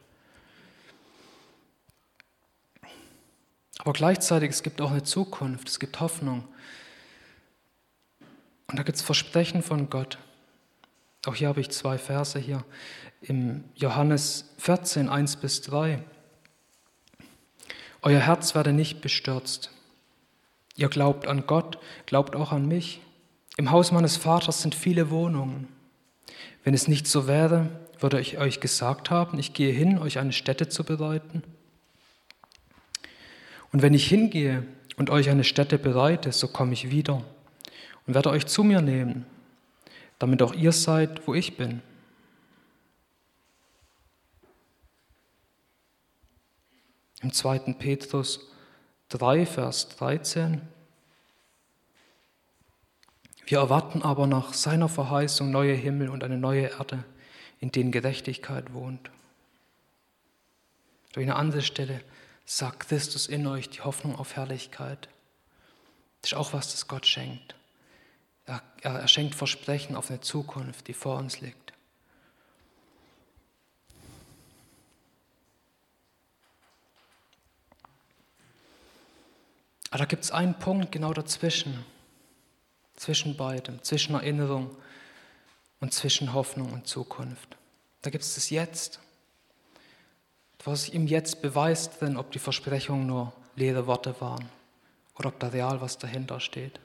Aber 3.78 3.94
gleichzeitig, 3.94 4.50
es 4.50 4.64
gibt 4.64 4.82
auch 4.82 4.92
eine 4.92 5.04
Zukunft, 5.04 5.68
es 5.70 5.80
gibt 5.80 6.00
Hoffnung. 6.00 6.48
Und 8.68 8.80
da 8.80 8.84
gibt 8.84 8.98
es 8.98 9.04
Versprechen 9.04 9.62
von 9.62 9.90
Gott. 9.90 10.18
Auch 11.28 11.36
hier 11.36 11.48
habe 11.48 11.62
ich 11.62 11.70
zwei 11.70 11.98
Verse 11.98 12.40
hier 12.40 12.66
im 13.22 13.64
Johannes 13.76 14.50
14, 14.58 15.10
1 15.10 15.36
bis 15.38 15.62
3. 15.62 16.04
Euer 18.06 18.20
Herz 18.20 18.54
werde 18.54 18.74
nicht 18.74 19.00
bestürzt. 19.00 19.72
Ihr 20.76 20.90
glaubt 20.90 21.26
an 21.26 21.48
Gott, 21.48 21.78
glaubt 22.06 22.36
auch 22.36 22.52
an 22.52 22.68
mich. 22.68 23.00
Im 23.56 23.72
Haus 23.72 23.94
meines 23.94 24.18
Vaters 24.18 24.62
sind 24.62 24.76
viele 24.76 25.10
Wohnungen. 25.10 25.70
Wenn 26.66 26.74
es 26.74 26.90
nicht 26.90 27.08
so 27.08 27.28
wäre, 27.28 27.70
würde 28.00 28.20
ich 28.20 28.40
euch 28.40 28.60
gesagt 28.60 29.10
haben, 29.10 29.40
ich 29.40 29.54
gehe 29.54 29.72
hin, 29.72 30.00
euch 30.00 30.20
eine 30.20 30.34
Stätte 30.34 30.68
zu 30.68 30.84
bereiten. 30.84 31.44
Und 33.72 33.82
wenn 33.82 33.94
ich 33.94 34.06
hingehe 34.06 34.66
und 34.98 35.10
euch 35.10 35.30
eine 35.30 35.46
Stätte 35.46 35.80
bereite, 35.80 36.34
so 36.34 36.50
komme 36.50 36.74
ich 36.74 36.92
wieder 36.92 37.24
und 38.06 38.16
werde 38.16 38.32
euch 38.32 38.48
zu 38.48 38.66
mir 38.66 38.82
nehmen, 38.82 39.26
damit 40.20 40.42
auch 40.42 40.54
ihr 40.54 40.74
seid, 40.74 41.26
wo 41.26 41.34
ich 41.34 41.56
bin. 41.56 41.82
Im 47.24 47.32
2. 47.32 47.74
Petrus 47.80 48.52
3, 49.08 49.46
Vers 49.46 49.88
13. 49.96 50.62
Wir 53.46 53.60
erwarten 53.60 54.02
aber 54.02 54.28
nach 54.28 54.54
seiner 54.54 54.90
Verheißung 54.90 55.50
neue 55.50 55.74
Himmel 55.74 56.10
und 56.10 56.24
eine 56.26 56.38
neue 56.38 56.68
Erde, 56.68 57.06
in 57.62 57.72
denen 57.72 57.94
Gerechtigkeit 57.94 58.74
wohnt. 58.74 59.10
Durch 61.14 61.26
eine 61.26 61.38
andere 61.38 61.62
Stelle 61.62 62.02
sagt 62.46 62.90
Christus 62.90 63.28
in 63.28 63.48
euch 63.48 63.70
die 63.70 63.82
Hoffnung 63.82 64.18
auf 64.18 64.36
Herrlichkeit. 64.36 65.08
Das 66.22 66.34
ist 66.34 66.38
auch 66.38 66.52
was, 66.52 66.72
das 66.72 66.90
Gott 66.90 67.06
schenkt. 67.06 67.56
Er, 68.46 68.62
er, 68.82 69.00
er 69.00 69.08
schenkt 69.08 69.36
Versprechen 69.36 69.96
auf 69.96 70.10
eine 70.10 70.20
Zukunft, 70.20 70.90
die 70.90 70.94
vor 70.94 71.20
uns 71.20 71.40
liegt. 71.40 71.63
Aber 79.94 80.00
da 80.00 80.06
gibt 80.06 80.24
es 80.24 80.32
einen 80.32 80.56
Punkt 80.56 80.92
genau 80.92 81.14
dazwischen, 81.14 81.86
zwischen 82.96 83.38
beidem, 83.38 83.80
zwischen 83.84 84.16
Erinnerung 84.16 84.76
und 85.82 85.94
zwischen 85.94 86.34
Hoffnung 86.34 86.74
und 86.74 86.88
Zukunft. 86.88 87.58
Da 88.02 88.10
gibt 88.10 88.24
es 88.24 88.34
das 88.34 88.50
Jetzt, 88.50 89.00
was 90.64 90.86
sich 90.86 90.96
im 90.96 91.06
Jetzt 91.06 91.44
beweist, 91.44 92.02
denn 92.02 92.18
ob 92.18 92.32
die 92.32 92.40
Versprechungen 92.40 93.06
nur 93.06 93.34
leere 93.56 93.86
Worte 93.86 94.20
waren 94.20 94.50
oder 95.20 95.30
ob 95.30 95.40
da 95.40 95.50
real 95.50 95.80
was 95.80 96.00
dahinter 96.00 96.40
steht. 96.40 96.80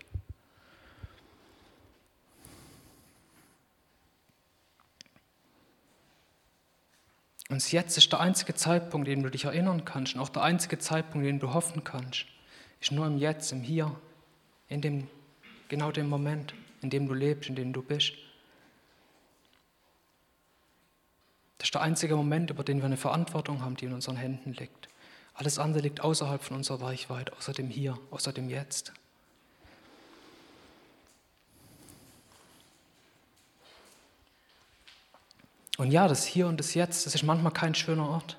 Und 7.49 7.62
das 7.62 7.73
Jetzt 7.73 7.97
ist 7.97 8.12
der 8.12 8.21
einzige 8.21 8.55
Zeitpunkt, 8.55 9.09
den 9.09 9.23
du 9.23 9.31
dich 9.31 9.47
erinnern 9.47 9.87
kannst 9.87 10.15
und 10.15 10.21
auch 10.21 10.29
der 10.29 10.43
einzige 10.43 10.79
Zeitpunkt, 10.79 11.27
den 11.27 11.41
du 11.41 11.55
hoffen 11.55 11.83
kannst 11.85 12.27
ist 12.80 12.92
nur 12.92 13.06
im 13.06 13.18
Jetzt, 13.18 13.52
im 13.52 13.61
Hier, 13.61 13.94
in 14.68 14.80
dem, 14.80 15.08
genau 15.68 15.90
dem 15.90 16.08
Moment, 16.08 16.54
in 16.82 16.90
dem 16.90 17.08
du 17.08 17.14
lebst, 17.14 17.49
in 17.49 17.56
dem 17.56 17.73
du 17.73 17.82
bist. 17.82 18.12
Das 21.58 21.66
ist 21.68 21.75
der 21.75 21.82
einzige 21.82 22.14
Moment, 22.14 22.50
über 22.50 22.62
den 22.62 22.78
wir 22.78 22.87
eine 22.87 22.97
Verantwortung 22.97 23.62
haben, 23.62 23.76
die 23.76 23.87
in 23.87 23.92
unseren 23.92 24.16
Händen 24.16 24.52
liegt. 24.52 24.88
Alles 25.35 25.58
andere 25.58 25.82
liegt 25.82 26.00
außerhalb 26.00 26.42
von 26.42 26.56
unserer 26.56 26.82
Reichweite, 26.82 27.32
außer 27.37 27.52
dem 27.52 27.68
Hier, 27.68 27.99
außer 28.11 28.32
dem 28.32 28.49
Jetzt. 28.49 28.92
Und 35.78 35.92
ja, 35.92 36.08
das 36.08 36.26
Hier 36.26 36.49
und 36.49 36.58
das 36.58 36.75
Jetzt, 36.75 37.06
das 37.06 37.14
ist 37.14 37.23
manchmal 37.23 37.52
kein 37.52 37.75
schöner 37.75 38.08
Ort. 38.08 38.37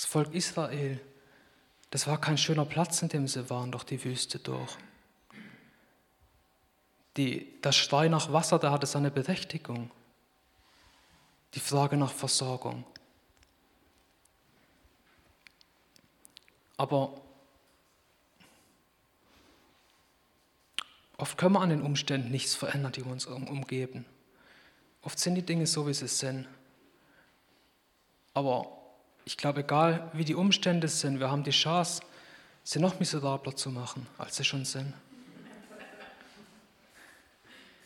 Das 0.00 0.08
Volk 0.08 0.32
Israel, 0.32 0.98
das 1.90 2.06
war 2.06 2.18
kein 2.18 2.38
schöner 2.38 2.64
Platz, 2.64 3.02
in 3.02 3.10
dem 3.10 3.28
sie 3.28 3.50
waren, 3.50 3.70
durch 3.70 3.84
die 3.84 4.02
Wüste 4.02 4.38
durch. 4.38 4.78
Die, 7.18 7.60
das 7.60 7.76
Schrei 7.76 8.08
nach 8.08 8.32
Wasser, 8.32 8.58
da 8.58 8.70
hatte 8.70 8.86
seine 8.86 9.10
Berechtigung. 9.10 9.90
Die 11.52 11.60
Frage 11.60 11.98
nach 11.98 12.12
Versorgung. 12.12 12.86
Aber 16.78 17.20
oft 21.18 21.36
können 21.36 21.52
wir 21.52 21.60
an 21.60 21.68
den 21.68 21.82
Umständen 21.82 22.30
nichts 22.30 22.54
verändern, 22.54 22.92
die 22.92 23.02
uns 23.02 23.26
umgeben. 23.26 24.06
Oft 25.02 25.18
sind 25.18 25.34
die 25.34 25.44
Dinge 25.44 25.66
so, 25.66 25.86
wie 25.86 25.92
sie 25.92 26.08
sind. 26.08 26.48
Aber 28.32 28.79
ich 29.24 29.36
glaube, 29.36 29.60
egal 29.60 30.10
wie 30.12 30.24
die 30.24 30.34
Umstände 30.34 30.88
sind, 30.88 31.20
wir 31.20 31.30
haben 31.30 31.44
die 31.44 31.50
Chance, 31.50 32.02
sie 32.64 32.78
noch 32.78 32.98
miserabler 33.00 33.54
zu 33.54 33.70
machen, 33.70 34.06
als 34.18 34.36
sie 34.36 34.44
schon 34.44 34.64
sind. 34.64 34.92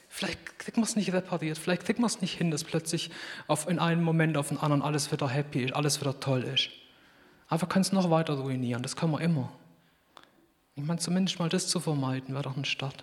Vielleicht 0.09 0.61
kriegt 0.61 0.77
man 0.77 0.85
es 0.85 0.95
nicht 0.95 1.13
repariert, 1.13 1.59
vielleicht 1.59 1.85
kriegt 1.85 1.99
man 1.99 2.07
es 2.07 2.21
nicht 2.21 2.39
hin, 2.39 2.53
dass 2.53 2.63
plötzlich 2.63 3.11
auf, 3.49 3.69
in 3.69 3.81
einem 3.81 4.05
Moment 4.05 4.37
auf 4.37 4.49
den 4.49 4.59
anderen 4.59 4.81
alles 4.81 5.11
wieder 5.11 5.29
happy 5.29 5.65
ist, 5.65 5.75
alles 5.75 6.01
wieder 6.01 6.21
toll 6.21 6.45
ist. 6.45 6.71
Aber 7.49 7.63
wir 7.63 7.69
können 7.69 7.83
es 7.83 7.91
noch 7.91 8.11
weiter 8.11 8.35
ruinieren, 8.35 8.83
das 8.83 8.95
können 8.95 9.13
wir 9.13 9.21
immer. 9.21 9.53
Ich 10.77 10.85
meine, 10.85 11.01
zumindest 11.01 11.41
mal 11.41 11.49
das 11.49 11.67
zu 11.67 11.81
vermeiden, 11.81 12.33
wäre 12.33 12.45
doch 12.45 12.57
ein 12.57 12.65
Start. 12.65 13.03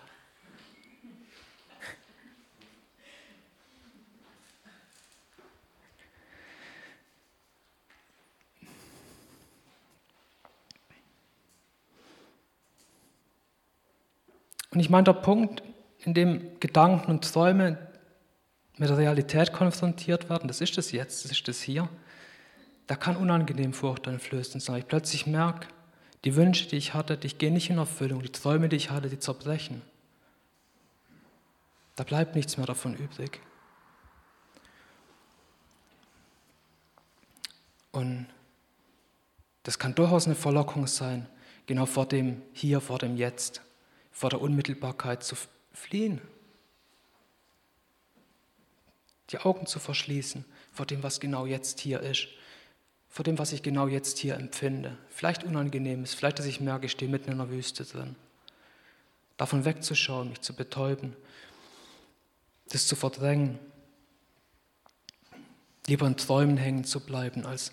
Und 14.72 14.80
ich 14.80 14.90
meine, 14.90 15.04
der 15.04 15.12
Punkt, 15.12 15.62
in 15.98 16.14
dem 16.14 16.58
Gedanken 16.58 17.10
und 17.10 17.30
Träume 17.30 17.78
mit 18.78 18.88
der 18.88 18.96
Realität 18.96 19.52
konfrontiert 19.52 20.28
werden, 20.30 20.48
das 20.48 20.60
ist 20.60 20.76
das 20.76 20.92
jetzt, 20.92 21.24
das 21.24 21.30
ist 21.30 21.46
das 21.46 21.60
hier, 21.60 21.88
da 22.86 22.96
kann 22.96 23.16
unangenehm 23.16 23.74
furchteinflößend 23.74 24.62
sein. 24.62 24.78
Ich 24.78 24.88
plötzlich 24.88 25.26
merke, 25.26 25.68
die 26.24 26.34
Wünsche, 26.36 26.68
die 26.68 26.76
ich 26.76 26.94
hatte, 26.94 27.16
die 27.16 27.28
gehen 27.28 27.52
nicht 27.52 27.70
in 27.70 27.78
Erfüllung, 27.78 28.22
die 28.22 28.32
Träume, 28.32 28.68
die 28.68 28.76
ich 28.76 28.90
hatte, 28.90 29.08
die 29.08 29.18
zerbrechen. 29.18 29.82
Da 31.94 32.04
bleibt 32.04 32.34
nichts 32.34 32.56
mehr 32.56 32.66
davon 32.66 32.94
übrig. 32.94 33.40
Und 37.90 38.26
das 39.64 39.78
kann 39.78 39.94
durchaus 39.94 40.24
eine 40.24 40.34
Verlockung 40.34 40.86
sein, 40.86 41.28
genau 41.66 41.84
vor 41.84 42.06
dem 42.06 42.40
Hier, 42.54 42.80
vor 42.80 42.98
dem 42.98 43.16
Jetzt 43.16 43.60
vor 44.12 44.30
der 44.30 44.40
Unmittelbarkeit 44.40 45.24
zu 45.24 45.34
fliehen, 45.72 46.20
die 49.30 49.38
Augen 49.38 49.66
zu 49.66 49.78
verschließen 49.78 50.44
vor 50.72 50.86
dem, 50.86 51.02
was 51.02 51.18
genau 51.18 51.46
jetzt 51.46 51.80
hier 51.80 52.00
ist, 52.00 52.28
vor 53.08 53.24
dem, 53.24 53.38
was 53.38 53.52
ich 53.52 53.62
genau 53.62 53.86
jetzt 53.86 54.18
hier 54.18 54.36
empfinde. 54.36 54.96
Vielleicht 55.08 55.44
unangenehm 55.44 56.04
ist, 56.04 56.14
vielleicht, 56.14 56.38
dass 56.38 56.46
ich 56.46 56.60
merke, 56.60 56.86
ich 56.86 56.92
stehe 56.92 57.10
mitten 57.10 57.30
in 57.30 57.40
einer 57.40 57.50
Wüste 57.50 57.84
drin. 57.84 58.16
Davon 59.36 59.64
wegzuschauen, 59.64 60.28
mich 60.28 60.40
zu 60.40 60.54
betäuben, 60.54 61.16
das 62.68 62.86
zu 62.86 62.96
verdrängen, 62.96 63.58
lieber 65.86 66.06
in 66.06 66.16
Träumen 66.16 66.56
hängen 66.56 66.84
zu 66.84 67.00
bleiben, 67.00 67.44
als 67.44 67.72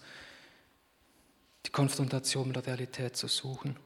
die 1.65 1.71
Konfrontation 1.71 2.47
mit 2.47 2.55
der 2.55 2.67
Realität 2.67 3.15
zu 3.15 3.27
suchen. 3.27 3.77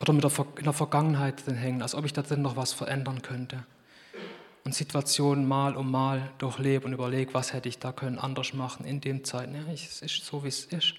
Oder 0.00 0.12
mit 0.12 0.24
der, 0.24 0.32
in 0.58 0.64
der 0.64 0.72
Vergangenheit 0.72 1.46
drin 1.46 1.54
hängen, 1.54 1.82
als 1.82 1.94
ob 1.94 2.04
ich 2.04 2.12
da 2.12 2.22
drin 2.22 2.42
noch 2.42 2.56
was 2.56 2.72
verändern 2.72 3.22
könnte. 3.22 3.64
Und 4.64 4.74
Situationen 4.74 5.46
mal 5.46 5.76
um 5.76 5.90
mal 5.90 6.30
durchlebe 6.38 6.86
und 6.86 6.92
überlege, 6.92 7.32
was 7.34 7.52
hätte 7.52 7.68
ich 7.68 7.78
da 7.78 7.92
können 7.92 8.18
anders 8.18 8.52
machen 8.52 8.84
in 8.84 9.00
dem 9.00 9.24
Zeit. 9.24 9.48
Ja, 9.54 9.72
es 9.72 10.02
ist 10.02 10.24
so, 10.24 10.42
wie 10.42 10.48
es 10.48 10.64
ist. 10.64 10.94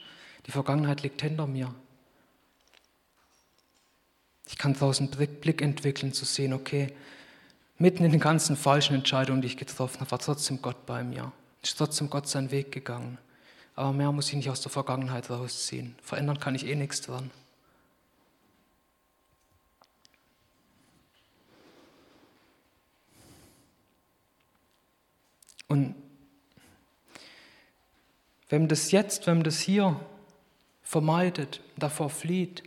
Die 0.46 0.52
Vergangenheit 0.52 1.04
liegt 1.04 1.22
hinter 1.22 1.48
mir. 1.48 1.74
Ich 4.48 4.58
kann 4.58 4.74
draußen 4.74 5.10
Blick 5.10 5.62
entwickeln, 5.62 6.14
zu 6.14 6.24
sehen, 6.24 6.54
okay, 6.54 6.94
mitten 7.78 8.06
in 8.06 8.12
den 8.12 8.22
ganzen 8.22 8.56
falschen 8.56 8.96
Entscheidungen, 8.96 9.42
die 9.42 9.48
ich 9.48 9.58
getroffen 9.58 10.00
habe, 10.00 10.12
war 10.12 10.20
trotzdem 10.20 10.62
Gott 10.62 10.86
bei 10.86 11.04
mir. 11.04 11.34
Ist 11.62 11.78
trotzdem 11.78 12.10
Gott 12.10 12.30
seinen 12.30 12.52
Weg 12.52 12.72
gegangen. 12.72 13.18
Aber 13.76 13.92
mehr 13.92 14.12
muss 14.14 14.30
ich 14.30 14.36
nicht 14.36 14.50
aus 14.50 14.62
der 14.62 14.72
Vergangenheit 14.72 15.30
rausziehen. 15.30 15.96
Verändern 16.02 16.40
kann 16.40 16.56
ich 16.56 16.66
eh 16.66 16.76
nichts 16.76 17.02
dran. 17.02 17.30
Und 25.68 25.96
wenn 28.50 28.64
man 28.64 28.70
das 28.70 28.92
jetzt, 28.92 29.28
wenn 29.28 29.38
man 29.38 29.44
das 29.44 29.60
hier 29.60 30.00
vermeidet, 30.82 31.62
davor 31.78 32.10
flieht, 32.10 32.64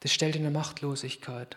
das 0.00 0.12
stellt 0.12 0.36
in 0.36 0.42
eine 0.42 0.50
Machtlosigkeit. 0.50 1.56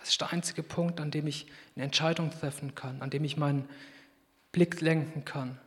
Das 0.00 0.10
ist 0.10 0.20
der 0.20 0.32
einzige 0.32 0.62
Punkt, 0.62 1.00
an 1.00 1.10
dem 1.10 1.26
ich 1.26 1.46
eine 1.74 1.84
Entscheidung 1.84 2.30
treffen 2.30 2.74
kann, 2.74 3.00
an 3.00 3.10
dem 3.10 3.24
ich 3.24 3.36
meinen 3.36 3.68
Blick 4.52 4.80
lenken 4.80 5.24
kann. 5.24 5.58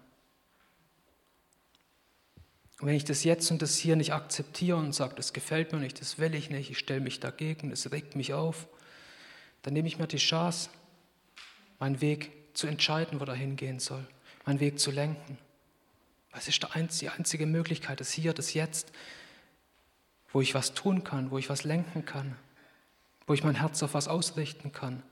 Und 2.79 2.87
wenn 2.87 2.95
ich 2.95 3.05
das 3.05 3.23
jetzt 3.23 3.49
und 3.49 3.61
das 3.61 3.77
hier 3.77 3.95
nicht 3.95 4.13
akzeptiere 4.13 4.77
und 4.77 4.93
sage, 4.93 5.15
das 5.15 5.33
gefällt 5.33 5.71
mir 5.71 5.79
nicht, 5.79 5.99
das 5.99 6.19
will 6.19 6.35
ich 6.35 6.51
nicht, 6.51 6.69
ich 6.69 6.77
stelle 6.77 6.99
mich 6.99 7.19
dagegen, 7.19 7.71
das 7.71 7.91
regt 7.91 8.15
mich 8.15 8.33
auf, 8.33 8.67
dann 9.63 9.73
nehme 9.73 9.87
ich 9.87 9.97
mir 9.97 10.05
die 10.05 10.17
Chance, 10.17 10.69
meinen 11.79 12.01
Weg 12.01 12.46
zu 12.57 12.65
entscheiden, 12.65 13.19
wo 13.19 13.25
er 13.25 13.35
hingehen 13.35 13.79
soll, 13.79 14.03
meinen 14.45 14.59
Weg 14.59 14.79
zu 14.79 14.89
lenken. 14.89 15.37
Was 16.31 16.47
ist 16.47 16.65
die 17.01 17.09
einzige 17.09 17.45
Möglichkeit, 17.45 17.99
das 17.99 18.11
Hier, 18.11 18.33
das 18.33 18.55
Jetzt, 18.55 18.91
wo 20.33 20.41
ich 20.41 20.55
was 20.55 20.73
tun 20.73 21.03
kann, 21.03 21.29
wo 21.29 21.37
ich 21.37 21.49
was 21.49 21.63
lenken 21.63 22.03
kann, 22.03 22.35
wo 23.27 23.33
ich 23.33 23.43
mein 23.43 23.53
Herz 23.53 23.83
auf 23.83 23.93
was 23.93 24.07
ausrichten 24.07 24.71
kann. 24.71 25.03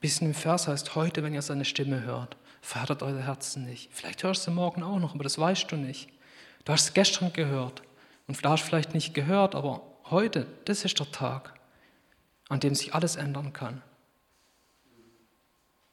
Bis 0.00 0.20
im 0.20 0.34
Vers 0.34 0.66
heißt, 0.66 0.96
heute, 0.96 1.22
wenn 1.22 1.34
ihr 1.34 1.42
seine 1.42 1.64
Stimme 1.64 2.02
hört, 2.02 2.36
verhärtet 2.60 3.04
eure 3.04 3.22
Herzen 3.22 3.64
nicht. 3.64 3.88
Vielleicht 3.92 4.24
hörst 4.24 4.46
du 4.48 4.50
morgen 4.50 4.82
auch 4.82 4.98
noch, 4.98 5.14
aber 5.14 5.22
das 5.22 5.38
weißt 5.38 5.70
du 5.70 5.76
nicht. 5.76 6.08
Du 6.64 6.72
hast 6.72 6.88
es 6.88 6.94
gestern 6.94 7.32
gehört 7.32 7.82
und 8.26 8.44
du 8.44 8.48
hast 8.48 8.62
vielleicht 8.62 8.94
nicht 8.94 9.14
gehört, 9.14 9.54
aber 9.54 9.87
Heute, 10.10 10.46
das 10.64 10.84
ist 10.84 10.98
der 10.98 11.10
Tag, 11.10 11.52
an 12.48 12.60
dem 12.60 12.74
sich 12.74 12.94
alles 12.94 13.16
ändern 13.16 13.52
kann. 13.52 13.82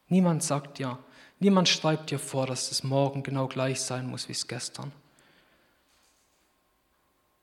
Niemand 0.08 0.42
sagt 0.42 0.78
dir, 0.78 0.98
niemand 1.38 1.68
schreibt 1.68 2.10
dir 2.10 2.18
vor, 2.18 2.46
dass 2.46 2.70
es 2.70 2.82
morgen 2.82 3.22
genau 3.22 3.46
gleich 3.46 3.80
sein 3.80 4.06
muss 4.06 4.28
wie 4.28 4.32
es 4.32 4.48
gestern. 4.48 4.92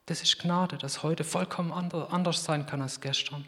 Das 0.08 0.22
ist 0.22 0.40
Gnade, 0.40 0.78
dass 0.78 1.04
heute 1.04 1.24
vollkommen 1.24 1.72
anders 1.72 2.44
sein 2.44 2.66
kann 2.66 2.82
als 2.82 3.00
gestern. 3.00 3.46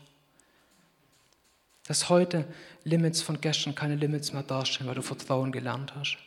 Dass 1.87 2.09
heute 2.09 2.47
Limits 2.83 3.21
von 3.21 3.41
gestern 3.41 3.75
keine 3.75 3.95
Limits 3.95 4.33
mehr 4.33 4.43
darstellen, 4.43 4.87
weil 4.87 4.95
du 4.95 5.01
Vertrauen 5.01 5.51
gelernt 5.51 5.95
hast. 5.95 6.17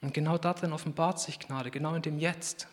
Und 0.00 0.12
genau 0.12 0.36
darin 0.36 0.72
offenbart 0.72 1.18
sich 1.18 1.38
Gnade, 1.38 1.70
genau 1.70 1.94
in 1.94 2.02
dem 2.02 2.18
Jetzt. 2.18 2.68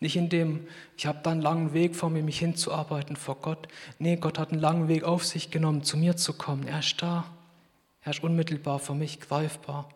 Nicht 0.00 0.16
in 0.16 0.28
dem, 0.28 0.66
ich 0.96 1.06
habe 1.06 1.20
da 1.22 1.30
einen 1.30 1.40
langen 1.40 1.72
Weg 1.72 1.96
vor 1.96 2.10
mir, 2.10 2.22
mich 2.22 2.38
hinzuarbeiten 2.38 3.16
vor 3.16 3.36
Gott. 3.36 3.68
Nee, 3.98 4.16
Gott 4.16 4.38
hat 4.38 4.52
einen 4.52 4.60
langen 4.60 4.88
Weg 4.88 5.04
auf 5.04 5.24
sich 5.24 5.50
genommen, 5.50 5.84
zu 5.84 5.96
mir 5.96 6.16
zu 6.16 6.34
kommen. 6.34 6.66
Er 6.66 6.80
ist 6.80 7.00
da. 7.00 7.24
Er 8.02 8.10
ist 8.10 8.22
unmittelbar 8.22 8.78
für 8.78 8.94
mich 8.94 9.20
greifbar. 9.20 9.88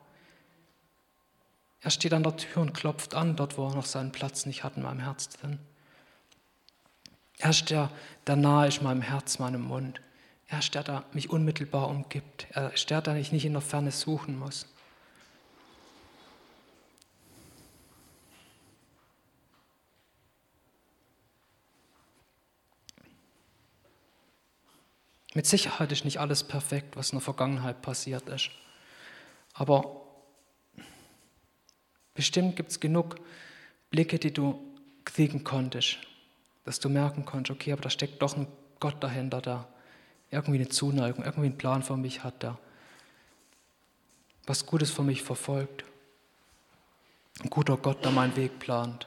Er 1.83 1.91
steht 1.91 2.13
an 2.13 2.23
der 2.23 2.37
Tür 2.37 2.63
und 2.63 2.75
klopft 2.75 3.15
an, 3.15 3.37
dort 3.37 3.57
wo 3.57 3.69
er 3.69 3.75
noch 3.75 3.87
seinen 3.87 4.13
Platz 4.13 4.47
nicht 4.47 4.65
hat 4.65 4.77
in 4.77 4.83
meinem 4.83 5.01
Herz 5.01 5.29
drin. 5.29 5.59
Er 7.39 7.51
ist 7.51 7.71
der, 7.71 7.91
der 8.27 8.37
nahe 8.37 8.69
ist 8.69 8.83
meinem 8.83 9.03
Herz, 9.03 9.39
meinem 9.39 9.63
Mund. 9.63 10.01
Er 10.49 10.59
ist 10.59 10.75
der, 10.75 10.83
der 10.83 11.05
mich 11.13 11.31
unmittelbar 11.31 11.89
umgibt. 11.89 12.47
Er 12.51 12.73
ist 12.73 12.91
der, 12.91 13.01
der 13.01 13.17
ich 13.17 13.33
nicht 13.33 13.45
in 13.45 13.53
der 13.53 13.63
Ferne 13.63 13.93
suchen 13.93 14.39
muss. 14.39 14.67
Mit 25.35 25.47
Sicherheit 25.47 25.93
ist 25.93 26.05
nicht 26.05 26.19
alles 26.19 26.43
perfekt, 26.45 26.97
was 26.97 27.11
in 27.11 27.19
der 27.19 27.25
Vergangenheit 27.25 27.83
passiert 27.83 28.29
ist. 28.29 28.51
Aber 29.55 30.03
bestimmt 32.15 32.57
gibt 32.57 32.71
es 32.71 32.81
genug 32.81 33.17
Blicke, 33.91 34.19
die 34.19 34.33
du 34.33 34.61
kriegen 35.05 35.45
konntest, 35.45 35.99
dass 36.65 36.81
du 36.81 36.89
merken 36.89 37.25
konntest, 37.25 37.59
okay, 37.59 37.73
aber 37.73 37.83
da 37.83 37.91
steckt 37.91 38.21
doch 38.23 38.37
ein 38.37 38.47
Gott 38.81 39.03
dahinter, 39.03 39.41
der 39.41 39.69
irgendwie 40.31 40.59
eine 40.59 40.69
Zuneigung, 40.69 41.25
irgendwie 41.25 41.47
einen 41.47 41.59
Plan 41.59 41.83
für 41.83 41.97
mich 41.97 42.23
hat, 42.25 42.43
der 42.43 42.59
was 44.47 44.67
Gutes 44.67 44.91
für 44.91 45.03
mich 45.03 45.23
verfolgt. 45.23 45.85
Ein 47.43 47.51
guter 47.51 47.77
Gott, 47.77 48.05
der 48.05 48.11
meinen 48.11 48.35
Weg 48.37 48.59
plant. 48.59 49.07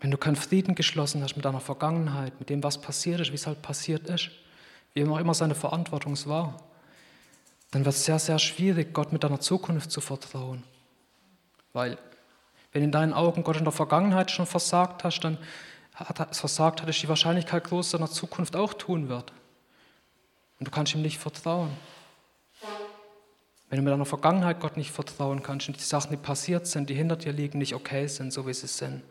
Wenn 0.00 0.10
du 0.10 0.16
keinen 0.16 0.36
Frieden 0.36 0.74
geschlossen 0.74 1.22
hast 1.22 1.36
mit 1.36 1.44
deiner 1.44 1.60
Vergangenheit, 1.60 2.38
mit 2.38 2.50
dem, 2.50 2.62
was 2.62 2.80
passiert 2.80 3.20
ist, 3.20 3.30
wie 3.30 3.36
es 3.36 3.46
halt 3.46 3.62
passiert 3.62 4.08
ist, 4.08 4.30
wie 4.94 5.04
auch 5.04 5.18
immer 5.18 5.34
seine 5.34 5.54
Verantwortung 5.54 6.16
war, 6.26 6.62
dann 7.70 7.84
wird 7.84 7.94
es 7.94 8.04
sehr, 8.04 8.18
sehr 8.18 8.38
schwierig, 8.38 8.94
Gott 8.94 9.12
mit 9.12 9.24
deiner 9.24 9.40
Zukunft 9.40 9.90
zu 9.90 10.00
vertrauen. 10.00 10.62
Weil, 11.72 11.98
wenn 12.72 12.82
in 12.82 12.92
deinen 12.92 13.12
Augen 13.12 13.44
Gott 13.44 13.56
in 13.56 13.64
der 13.64 13.72
Vergangenheit 13.72 14.30
schon 14.30 14.46
versagt 14.46 15.04
hast, 15.04 15.20
dann 15.20 15.38
hat 15.94 16.20
er 16.20 16.32
versagt 16.32 16.80
hat, 16.80 16.88
ist 16.88 17.02
die 17.02 17.08
Wahrscheinlichkeit 17.08 17.64
groß, 17.64 17.90
dass 17.90 17.94
er 17.94 18.00
in 18.00 18.06
der 18.06 18.14
Zukunft 18.14 18.56
auch 18.56 18.72
tun 18.72 19.08
wird. 19.08 19.32
Und 20.58 20.68
du 20.68 20.70
kannst 20.70 20.94
ihm 20.94 21.02
nicht 21.02 21.18
vertrauen. 21.18 21.70
Wenn 23.68 23.78
du 23.78 23.82
mit 23.82 23.92
deiner 23.92 24.06
Vergangenheit 24.06 24.60
Gott 24.60 24.76
nicht 24.76 24.92
vertrauen 24.92 25.42
kannst 25.42 25.68
und 25.68 25.76
die 25.76 25.82
Sachen, 25.82 26.10
die 26.10 26.16
passiert 26.16 26.66
sind, 26.66 26.88
die 26.88 26.94
hinter 26.94 27.16
dir 27.16 27.32
liegen, 27.32 27.58
nicht 27.58 27.74
okay 27.74 28.06
sind, 28.06 28.32
so 28.32 28.46
wie 28.46 28.54
sie 28.54 28.66
sind, 28.66 29.02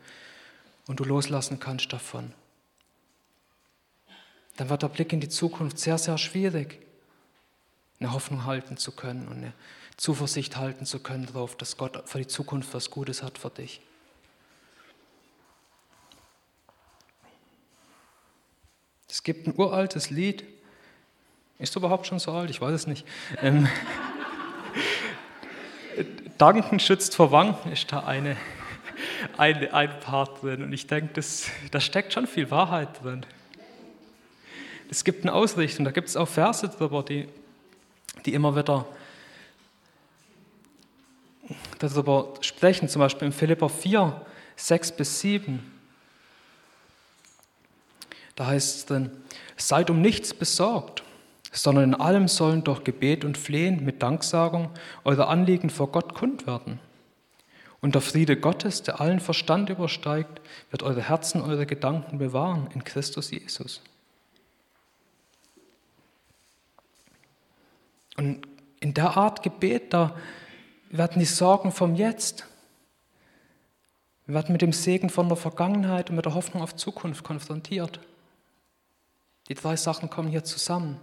und 0.88 0.98
du 0.98 1.04
loslassen 1.04 1.60
kannst 1.60 1.92
davon, 1.92 2.32
dann 4.56 4.70
wird 4.70 4.82
der 4.82 4.88
Blick 4.88 5.12
in 5.12 5.20
die 5.20 5.28
Zukunft 5.28 5.78
sehr, 5.78 5.98
sehr 5.98 6.18
schwierig, 6.18 6.80
eine 8.00 8.12
Hoffnung 8.12 8.44
halten 8.44 8.76
zu 8.76 8.90
können 8.90 9.28
und 9.28 9.36
eine 9.36 9.52
Zuversicht 9.96 10.56
halten 10.56 10.86
zu 10.86 11.00
können 11.00 11.26
darauf, 11.26 11.56
dass 11.56 11.76
Gott 11.76 12.08
für 12.08 12.18
die 12.18 12.26
Zukunft 12.26 12.74
was 12.74 12.90
Gutes 12.90 13.22
hat 13.22 13.38
für 13.38 13.50
dich. 13.50 13.80
Es 19.08 19.22
gibt 19.22 19.46
ein 19.46 19.54
uraltes 19.56 20.10
Lied. 20.10 20.44
Ist 21.58 21.76
überhaupt 21.76 22.06
schon 22.06 22.18
so 22.18 22.32
alt? 22.32 22.50
Ich 22.50 22.60
weiß 22.60 22.72
es 22.72 22.86
nicht. 22.86 23.06
Ähm, 23.42 23.68
Danken 26.38 26.78
schützt 26.78 27.16
vor 27.16 27.32
Wanken 27.32 27.72
ist 27.72 27.90
da 27.90 28.04
eine 28.04 28.36
ein, 29.36 29.72
ein 29.72 30.00
Part 30.00 30.42
drin. 30.42 30.62
Und 30.62 30.72
ich 30.72 30.86
denke, 30.86 31.20
da 31.70 31.80
steckt 31.80 32.12
schon 32.12 32.26
viel 32.26 32.50
Wahrheit 32.50 33.02
drin. 33.02 33.24
Es 34.90 35.04
gibt 35.04 35.24
eine 35.24 35.34
Ausrichtung, 35.34 35.84
da 35.84 35.90
gibt 35.90 36.08
es 36.08 36.16
auch 36.16 36.28
Verse 36.28 36.66
drüber, 36.68 37.02
die, 37.02 37.28
die 38.24 38.32
immer 38.32 38.56
wieder 38.56 38.86
darüber 41.78 42.34
sprechen, 42.40 42.88
zum 42.88 43.00
Beispiel 43.00 43.26
in 43.26 43.32
Philippa 43.32 43.68
4, 43.68 44.20
6 44.56 44.92
bis 44.92 45.20
7. 45.20 45.60
Da 48.34 48.46
heißt 48.46 48.76
es 48.76 48.86
drin, 48.86 49.10
seid 49.56 49.90
um 49.90 50.00
nichts 50.00 50.32
besorgt, 50.32 51.02
sondern 51.52 51.84
in 51.84 51.94
allem 51.94 52.28
sollen 52.28 52.64
durch 52.64 52.84
Gebet 52.84 53.24
und 53.24 53.36
Flehen 53.36 53.84
mit 53.84 54.02
Danksagung 54.02 54.70
eure 55.04 55.26
Anliegen 55.26 55.70
vor 55.70 55.90
Gott 55.90 56.14
kund 56.14 56.46
werden. 56.46 56.80
Und 57.80 57.94
der 57.94 58.02
Friede 58.02 58.36
Gottes, 58.36 58.82
der 58.82 59.00
allen 59.00 59.20
Verstand 59.20 59.70
übersteigt, 59.70 60.40
wird 60.70 60.82
eure 60.82 61.02
Herzen, 61.02 61.40
eure 61.40 61.66
Gedanken 61.66 62.18
bewahren 62.18 62.68
in 62.74 62.82
Christus 62.82 63.30
Jesus. 63.30 63.82
Und 68.16 68.46
in 68.80 68.94
der 68.94 69.16
Art 69.16 69.42
Gebet, 69.42 69.94
da 69.94 70.16
werden 70.90 71.20
die 71.20 71.24
Sorgen 71.24 71.70
vom 71.70 71.94
Jetzt, 71.94 72.46
wir 74.26 74.34
werden 74.34 74.52
mit 74.52 74.60
dem 74.60 74.74
Segen 74.74 75.08
von 75.08 75.28
der 75.28 75.38
Vergangenheit 75.38 76.10
und 76.10 76.16
mit 76.16 76.26
der 76.26 76.34
Hoffnung 76.34 76.62
auf 76.62 76.76
Zukunft 76.76 77.24
konfrontiert. 77.24 77.98
Die 79.48 79.54
drei 79.54 79.74
Sachen 79.74 80.10
kommen 80.10 80.28
hier 80.28 80.44
zusammen. 80.44 81.00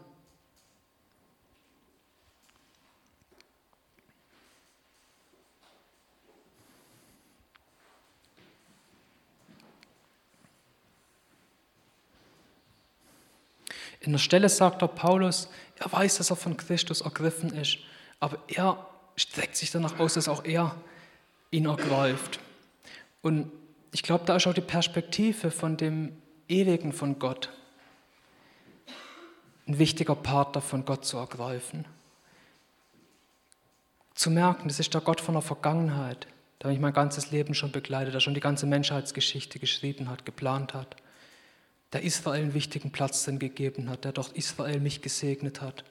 In 14.06 14.12
der 14.12 14.20
Stelle 14.20 14.50
sagt 14.50 14.84
der 14.84 14.88
Paulus, 14.88 15.50
er 15.78 15.92
weiß, 15.92 16.18
dass 16.18 16.30
er 16.30 16.36
von 16.36 16.58
Christus 16.58 17.02
ergriffen 17.02 17.52
ist, 17.52 17.80
aber 18.20 18.38
er 18.48 18.86
streckt 19.16 19.56
sich 19.56 19.72
danach 19.72 20.00
aus, 20.00 20.14
dass 20.14 20.28
auch 20.28 20.46
er 20.46 20.76
ihn 21.50 21.66
ergreift. 21.66 22.40
Und 23.24 23.52
ich 23.92 24.04
glaube, 24.04 24.26
da 24.26 24.36
ist 24.36 24.46
auch 24.46 24.54
die 24.54 24.62
Perspektive 24.62 25.50
von 25.50 25.76
dem 25.76 26.16
Ewigen 26.48 26.94
von 26.94 27.18
Gott 27.18 27.50
ein 29.68 29.80
wichtiger 29.80 30.14
Part 30.14 30.56
davon, 30.56 30.86
Gott 30.86 31.06
zu 31.06 31.18
ergreifen. 31.18 31.86
Zu 34.14 34.30
merken, 34.30 34.68
das 34.68 34.80
ist 34.80 34.94
der 34.94 35.02
Gott 35.02 35.20
von 35.20 35.34
der 35.34 35.42
Vergangenheit, 35.42 36.28
der 36.62 36.70
mich 36.70 36.80
mein 36.80 36.94
ganzes 36.94 37.32
Leben 37.32 37.56
schon 37.56 37.72
begleitet, 37.72 38.14
der 38.14 38.20
schon 38.20 38.36
die 38.36 38.40
ganze 38.40 38.68
Menschheitsgeschichte 38.68 39.58
geschrieben 39.58 40.08
hat, 40.12 40.26
geplant 40.26 40.76
hat 40.76 40.96
der 41.96 42.04
Israel 42.04 42.42
einen 42.42 42.54
wichtigen 42.54 42.92
Platz 42.92 43.24
drin 43.24 43.40
gegeben 43.40 43.90
hat, 43.90 44.04
der 44.04 44.12
durch 44.12 44.30
Israel 44.34 44.82
mich 44.82 45.02
gesegnet 45.02 45.62
hat, 45.62 45.86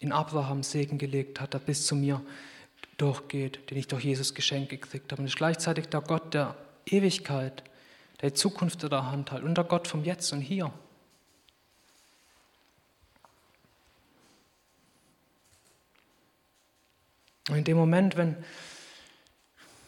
in 0.00 0.10
Abraham 0.10 0.64
Segen 0.64 0.98
gelegt 0.98 1.40
hat, 1.40 1.54
der 1.54 1.60
bis 1.60 1.86
zu 1.86 1.94
mir 1.94 2.20
durchgeht, 2.96 3.70
den 3.70 3.78
ich 3.78 3.86
durch 3.86 4.02
Jesus 4.02 4.34
geschenkt 4.34 4.70
gekriegt 4.70 5.12
habe. 5.12 5.22
Und 5.22 5.28
ist 5.28 5.36
gleichzeitig 5.36 5.86
der 5.86 6.00
Gott 6.00 6.34
der 6.34 6.56
Ewigkeit, 6.86 7.62
der 8.20 8.34
Zukunft 8.34 8.82
in 8.82 8.90
der 8.90 9.08
Hand 9.08 9.30
hat 9.30 9.44
und 9.44 9.54
der 9.54 9.62
Gott 9.62 9.86
vom 9.86 10.02
Jetzt 10.02 10.32
und 10.32 10.40
Hier. 10.40 10.72
Und 17.48 17.58
in 17.58 17.64
dem 17.64 17.76
Moment, 17.76 18.16
wenn 18.16 18.36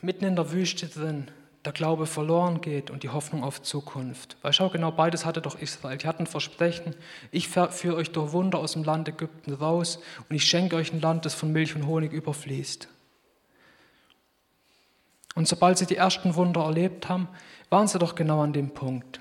mitten 0.01 0.27
in 0.27 0.37
der 0.37 0.53
Wüste 0.53 0.87
drin 0.87 1.29
der 1.65 1.73
Glaube 1.73 2.07
verloren 2.07 2.61
geht 2.63 2.91
und 2.91 3.03
die 3.03 3.11
Hoffnung 3.11 3.45
auf 3.45 3.63
Zukunft. 3.63 4.37
Weil 4.41 4.53
schau, 4.53 4.71
genau 4.71 4.93
beides 4.93 5.27
hatte 5.27 5.43
doch 5.43 5.59
Israel. 5.59 5.99
Die 5.99 6.07
hatten 6.07 6.27
Versprechen, 6.27 6.95
ich 7.31 7.49
führe 7.49 7.97
euch 7.97 8.13
durch 8.13 8.33
Wunder 8.33 8.59
aus 8.59 8.73
dem 8.73 8.85
Land 8.85 9.09
Ägypten 9.09 9.53
raus 9.53 9.99
und 10.29 10.35
ich 10.37 10.45
schenke 10.45 10.77
euch 10.77 10.93
ein 10.93 11.01
Land, 11.01 11.27
das 11.27 11.35
von 11.35 11.53
Milch 11.53 11.75
und 11.77 11.87
Honig 11.87 12.13
überfließt. 12.13 12.89
Und 15.35 15.49
sobald 15.49 15.79
sie 15.79 15.87
die 15.87 15.97
ersten 15.97 16.35
Wunder 16.35 16.63
erlebt 16.63 17.09
haben, 17.09 17.29
waren 17.69 17.89
sie 17.89 17.99
doch 17.99 18.15
genau 18.15 18.43
an 18.43 18.53
dem 18.53 18.71
Punkt, 18.71 19.21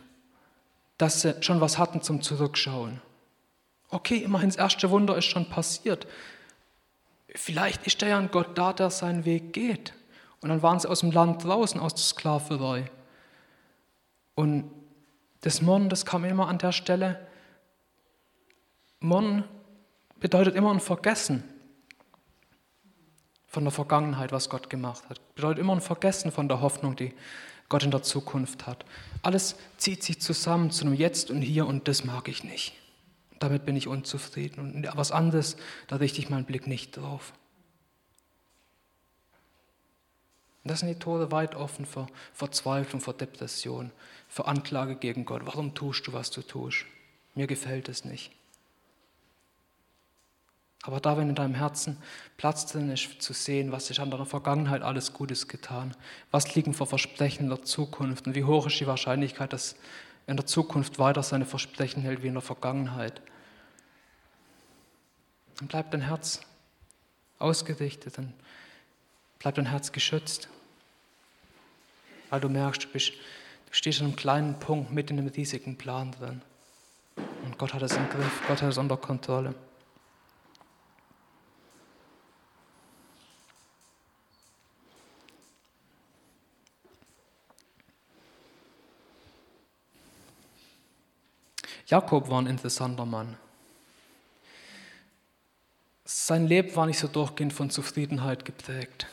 dass 0.98 1.22
sie 1.22 1.36
schon 1.42 1.62
was 1.62 1.78
hatten 1.78 2.02
zum 2.02 2.22
Zurückschauen. 2.22 3.02
Okay, 3.90 4.18
immerhin 4.18 4.50
das 4.50 4.58
erste 4.58 4.90
Wunder 4.90 5.18
ist 5.18 5.26
schon 5.26 5.50
passiert. 5.50 6.08
Vielleicht 7.36 7.86
ist 7.86 8.02
da 8.02 8.08
ja 8.08 8.18
ein 8.18 8.32
Gott 8.32 8.58
da, 8.58 8.74
der 8.74 8.90
seinen 8.90 9.26
Weg 9.26 9.54
geht. 9.54 9.94
Und 10.42 10.50
dann 10.50 10.62
waren 10.62 10.80
sie 10.80 10.90
aus 10.90 11.02
dem 11.02 11.12
Land 11.12 11.44
draußen, 11.44 11.80
aus 11.80 11.96
der 11.96 12.04
Sklaverei. 12.04 12.90
Und 14.36 14.72
das 15.42 15.62
Murren, 15.62 15.90
das 15.90 16.06
kam 16.06 16.26
immer 16.26 16.48
an 16.48 16.58
der 16.58 16.72
Stelle. 16.72 17.28
Murren 19.00 19.44
bedeutet 20.20 20.56
immer 20.56 20.74
ein 20.74 20.80
Vergessen 20.80 21.44
von 23.48 23.64
der 23.64 23.72
Vergangenheit, 23.72 24.32
was 24.32 24.50
Gott 24.50 24.70
gemacht 24.70 25.04
hat. 25.10 25.20
Bedeutet 25.36 25.60
immer 25.60 25.74
ein 25.74 25.82
Vergessen 25.82 26.32
von 26.32 26.48
der 26.48 26.62
Hoffnung, 26.62 26.96
die 26.96 27.14
Gott 27.68 27.84
in 27.84 27.92
der 27.92 28.04
Zukunft 28.04 28.68
hat. 28.68 28.86
Alles 29.22 29.56
zieht 29.78 30.04
sich 30.04 30.22
zusammen 30.22 30.72
zu 30.72 30.86
einem 30.86 30.94
Jetzt 30.94 31.32
und 31.32 31.42
Hier 31.42 31.68
und 31.68 31.88
das 31.88 32.04
mag 32.04 32.28
ich 32.28 32.44
nicht. 32.44 32.74
Damit 33.40 33.66
bin 33.66 33.76
ich 33.76 33.88
unzufrieden. 33.88 34.60
Und 34.60 34.98
was 34.98 35.12
anderes, 35.12 35.56
da 35.88 35.98
richte 35.98 36.20
ich 36.20 36.30
meinen 36.30 36.46
Blick 36.46 36.68
nicht 36.68 36.98
drauf. 36.98 37.34
Und 40.64 40.72
das 40.72 40.80
sind 40.80 40.90
die 40.90 41.00
Tore 41.00 41.32
weit 41.32 41.56
offen 41.56 41.86
für 41.86 42.08
Verzweiflung, 42.34 43.02
für 43.02 43.14
Depression, 43.14 43.92
für 44.28 44.46
Anklage 44.46 44.96
gegen 44.96 45.26
Gott. 45.26 45.42
Warum 45.46 45.74
tust 45.74 46.08
du, 46.08 46.14
was 46.14 46.32
du 46.32 46.42
tust? 46.42 46.86
Mir 47.36 47.48
gefällt 47.48 47.88
es 47.88 48.04
nicht. 48.04 48.32
Aber 50.84 51.00
da, 51.00 51.18
wenn 51.18 51.30
in 51.30 51.36
deinem 51.36 51.56
Herzen 51.56 51.98
Platz 52.38 52.66
drin 52.66 52.90
ist, 52.90 53.22
zu 53.22 53.34
sehen, 53.34 53.72
was 53.72 53.88
sich 53.88 54.00
an 54.00 54.12
deiner 54.12 54.26
Vergangenheit 54.26 54.82
alles 54.82 55.14
Gutes 55.14 55.48
getan, 55.48 55.96
was 56.32 56.56
liegen 56.56 56.74
für 56.74 56.86
Versprechen 56.86 57.44
in 57.44 57.50
der 57.50 57.64
Zukunft 57.64 58.28
und 58.28 58.36
wie 58.36 58.46
hoch 58.46 58.68
ist 58.68 58.80
die 58.80 58.88
Wahrscheinlichkeit, 58.88 59.52
dass 59.52 59.76
in 60.26 60.38
der 60.38 60.46
Zukunft 60.46 61.00
weiter 61.00 61.22
seine 61.22 61.46
Versprechen 61.46 62.02
hält 62.02 62.24
wie 62.24 62.28
in 62.28 62.34
der 62.34 62.42
Vergangenheit, 62.42 63.22
dann 65.58 65.68
bleibt 65.68 65.94
dein 65.94 66.02
Herz 66.02 66.42
ausgerichtet, 67.40 68.18
dann 68.18 68.34
bleibt 69.40 69.58
dein 69.58 69.68
Herz 69.68 69.94
geschützt, 69.94 70.50
weil 72.30 72.42
du 72.42 72.50
merkst, 72.50 72.84
du, 72.84 72.88
bist, 72.90 73.12
du 73.12 73.74
stehst 73.74 74.02
an 74.02 74.08
einem 74.08 74.16
kleinen 74.18 74.60
Punkt 74.60 74.92
mit 74.92 75.10
in 75.10 75.18
einem 75.18 75.30
riesigen 75.30 75.78
Plan 75.78 76.12
drin. 76.12 76.42
Und 77.46 77.58
Gott 77.58 77.74
hat 77.74 77.82
es 77.82 77.94
im 77.94 78.10
Griff, 78.10 78.42
Gott 78.48 78.62
hat 78.62 78.70
es 78.70 78.78
unter 78.78 78.98
Kontrolle. 78.98 79.56
Jakob 91.88 92.30
war 92.30 92.40
ein 92.40 92.46
interessanter 92.46 93.06
Mann. 93.06 93.36
Sein 96.06 96.46
Leben 96.46 96.76
war 96.76 96.86
nicht 96.86 97.00
so 97.00 97.08
durchgehend 97.08 97.52
von 97.52 97.72
Zufriedenheit 97.72 98.46
geprägt. 98.46 99.08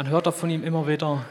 Man 0.00 0.08
hört 0.08 0.26
auch 0.26 0.34
von 0.34 0.48
ihm 0.48 0.64
immer 0.64 0.88
wieder 0.88 1.26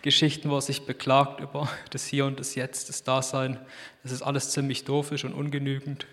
Geschichten, 0.00 0.48
wo 0.48 0.54
er 0.54 0.62
sich 0.62 0.86
beklagt 0.86 1.40
über 1.40 1.68
das 1.90 2.06
Hier 2.06 2.24
und 2.24 2.40
das 2.40 2.54
Jetzt, 2.54 2.88
das 2.88 3.02
Dasein, 3.02 3.60
dass 4.02 4.12
es 4.12 4.22
alles 4.22 4.50
ziemlich 4.52 4.86
doof 4.86 5.12
ist 5.12 5.24
und 5.24 5.34
ungenügend. 5.34 6.06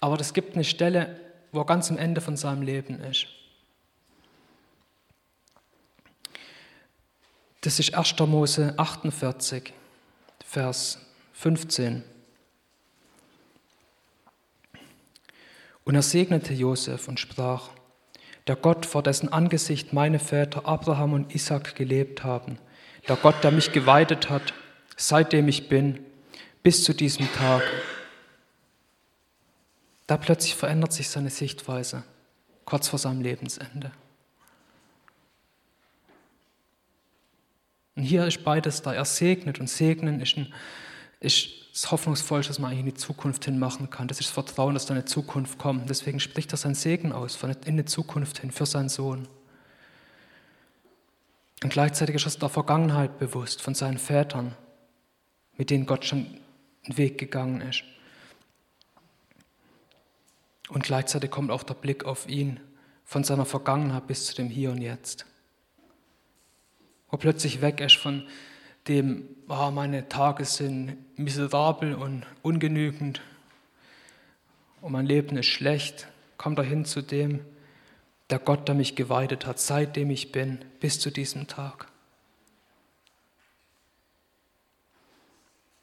Aber 0.00 0.20
es 0.20 0.34
gibt 0.34 0.56
eine 0.56 0.64
Stelle, 0.64 1.18
wo 1.52 1.60
er 1.60 1.64
ganz 1.64 1.90
am 1.90 1.96
Ende 1.96 2.20
von 2.20 2.36
seinem 2.36 2.60
Leben 2.60 3.00
ist. 3.00 3.28
Das 7.62 7.80
ist 7.80 7.94
1. 7.94 8.14
Mose 8.18 8.74
48, 8.76 9.72
Vers 10.44 10.98
15. 11.32 12.04
Und 15.84 15.94
er 15.94 16.02
segnete 16.02 16.52
Josef 16.52 17.08
und 17.08 17.18
sprach, 17.18 17.70
der 18.48 18.56
Gott, 18.56 18.86
vor 18.86 19.02
dessen 19.02 19.32
Angesicht 19.32 19.92
meine 19.92 20.18
Väter 20.18 20.66
Abraham 20.66 21.12
und 21.12 21.34
Isaac 21.34 21.74
gelebt 21.74 22.24
haben, 22.24 22.58
der 23.06 23.16
Gott, 23.16 23.44
der 23.44 23.50
mich 23.50 23.72
geweidet 23.72 24.30
hat, 24.30 24.54
seitdem 24.96 25.48
ich 25.48 25.68
bin, 25.68 26.00
bis 26.62 26.82
zu 26.82 26.94
diesem 26.94 27.30
Tag. 27.34 27.62
Da 30.06 30.16
plötzlich 30.16 30.54
verändert 30.54 30.92
sich 30.92 31.08
seine 31.10 31.30
Sichtweise, 31.30 32.02
kurz 32.64 32.88
vor 32.88 32.98
seinem 32.98 33.20
Lebensende. 33.20 33.92
Und 37.94 38.04
hier 38.04 38.26
ist 38.26 38.44
beides 38.44 38.80
da. 38.80 38.94
Er 38.94 39.04
segnet 39.04 39.60
und 39.60 39.68
segnen 39.68 40.20
ist 40.20 40.36
ein 40.36 40.52
ist 41.20 41.67
das 41.80 41.92
Hoffnungsvollste, 41.92 42.50
dass 42.50 42.58
man 42.58 42.72
eigentlich 42.72 42.80
in 42.80 42.86
die 42.86 42.94
Zukunft 42.94 43.44
hin 43.44 43.56
machen 43.56 43.88
kann. 43.88 44.08
Das 44.08 44.18
ist 44.18 44.30
das 44.30 44.34
Vertrauen, 44.34 44.74
dass 44.74 44.86
da 44.86 44.94
eine 44.94 45.04
Zukunft 45.04 45.58
kommt. 45.58 45.88
Deswegen 45.88 46.18
spricht 46.18 46.52
er 46.52 46.56
seinen 46.56 46.74
Segen 46.74 47.12
aus, 47.12 47.38
in 47.66 47.76
die 47.76 47.84
Zukunft 47.84 48.40
hin, 48.40 48.50
für 48.50 48.66
seinen 48.66 48.88
Sohn. 48.88 49.28
Und 51.62 51.70
gleichzeitig 51.70 52.16
ist 52.16 52.26
er 52.26 52.40
der 52.40 52.48
Vergangenheit 52.48 53.20
bewusst, 53.20 53.62
von 53.62 53.76
seinen 53.76 53.98
Vätern, 53.98 54.56
mit 55.56 55.70
denen 55.70 55.86
Gott 55.86 56.04
schon 56.04 56.26
einen 56.84 56.98
Weg 56.98 57.16
gegangen 57.16 57.60
ist. 57.60 57.84
Und 60.70 60.82
gleichzeitig 60.82 61.30
kommt 61.30 61.52
auch 61.52 61.62
der 61.62 61.74
Blick 61.74 62.04
auf 62.04 62.28
ihn, 62.28 62.58
von 63.04 63.22
seiner 63.22 63.46
Vergangenheit 63.46 64.08
bis 64.08 64.26
zu 64.26 64.34
dem 64.34 64.48
Hier 64.48 64.72
und 64.72 64.82
Jetzt. 64.82 65.26
Wo 67.08 67.16
plötzlich 67.18 67.60
weg 67.60 67.80
ist 67.80 67.96
von 67.96 68.26
dem, 68.88 69.28
oh, 69.48 69.70
meine 69.70 70.08
Tage 70.08 70.44
sind 70.44 70.96
miserabel 71.18 71.94
und 71.94 72.24
ungenügend 72.42 73.20
und 74.80 74.92
mein 74.92 75.06
Leben 75.06 75.36
ist 75.36 75.46
schlecht, 75.46 76.08
kommt 76.36 76.58
er 76.58 76.64
hin 76.64 76.84
zu 76.84 77.02
dem, 77.02 77.40
der 78.30 78.38
Gott, 78.38 78.68
der 78.68 78.74
mich 78.74 78.94
geweidet 78.94 79.46
hat, 79.46 79.58
seitdem 79.58 80.10
ich 80.10 80.32
bin, 80.32 80.58
bis 80.80 81.00
zu 81.00 81.10
diesem 81.10 81.46
Tag. 81.46 81.88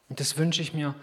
Und 0.08 0.20
das 0.20 0.36
wünsche 0.36 0.62
ich 0.62 0.72
mir 0.72 0.94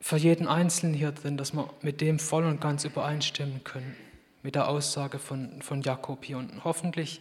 für 0.00 0.16
jeden 0.16 0.48
Einzelnen 0.48 0.94
hier 0.94 1.12
drin, 1.12 1.36
dass 1.36 1.52
wir 1.52 1.68
mit 1.82 2.00
dem 2.00 2.18
voll 2.18 2.44
und 2.44 2.60
ganz 2.60 2.84
übereinstimmen 2.84 3.62
können, 3.62 3.94
mit 4.42 4.54
der 4.54 4.68
Aussage 4.68 5.18
von, 5.18 5.62
von 5.62 5.82
Jakob 5.82 6.24
hier. 6.24 6.38
Und 6.38 6.64
hoffentlich 6.64 7.20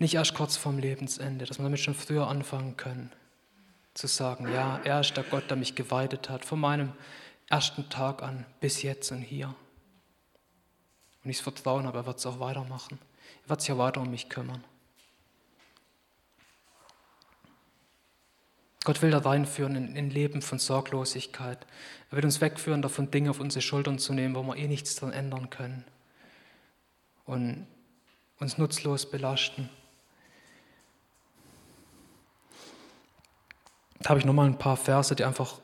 nicht 0.00 0.14
erst 0.14 0.34
kurz 0.34 0.56
vorm 0.56 0.78
Lebensende, 0.78 1.44
dass 1.44 1.58
wir 1.58 1.62
damit 1.62 1.80
schon 1.80 1.94
früher 1.94 2.26
anfangen 2.26 2.76
können, 2.76 3.12
zu 3.94 4.06
sagen, 4.06 4.50
ja, 4.52 4.80
er 4.82 5.00
ist 5.00 5.16
der 5.16 5.24
Gott, 5.24 5.50
der 5.50 5.56
mich 5.56 5.74
geweidet 5.74 6.30
hat, 6.30 6.44
von 6.44 6.58
meinem 6.58 6.92
ersten 7.48 7.88
Tag 7.90 8.22
an 8.22 8.46
bis 8.60 8.82
jetzt 8.82 9.12
und 9.12 9.20
hier. 9.20 9.54
Und 11.22 11.30
ich 11.30 11.36
das 11.36 11.42
Vertrauen 11.42 11.86
habe, 11.86 11.98
er 11.98 12.06
wird 12.06 12.18
es 12.18 12.26
auch 12.26 12.40
weitermachen. 12.40 12.98
Er 13.44 13.50
wird 13.50 13.60
sich 13.60 13.68
ja 13.68 13.78
weiter 13.78 14.00
um 14.00 14.10
mich 14.10 14.30
kümmern. 14.30 14.64
Gott 18.84 19.02
will 19.02 19.10
da 19.10 19.18
reinführen 19.18 19.76
in 19.76 19.96
ein 19.96 20.08
Leben 20.08 20.40
von 20.40 20.58
Sorglosigkeit. 20.58 21.66
Er 22.10 22.16
will 22.16 22.24
uns 22.24 22.40
wegführen, 22.40 22.80
davon 22.80 23.10
Dinge 23.10 23.28
auf 23.28 23.38
unsere 23.38 23.60
Schultern 23.60 23.98
zu 23.98 24.14
nehmen, 24.14 24.34
wo 24.34 24.42
wir 24.42 24.56
eh 24.56 24.66
nichts 24.66 24.94
daran 24.94 25.12
ändern 25.12 25.50
können. 25.50 25.84
Und 27.26 27.66
uns 28.38 28.56
nutzlos 28.56 29.10
belasten. 29.10 29.68
Da 34.00 34.10
habe 34.10 34.20
ich 34.20 34.24
nochmal 34.24 34.46
ein 34.46 34.58
paar 34.58 34.76
Verse, 34.76 35.14
die 35.14 35.24
einfach 35.24 35.58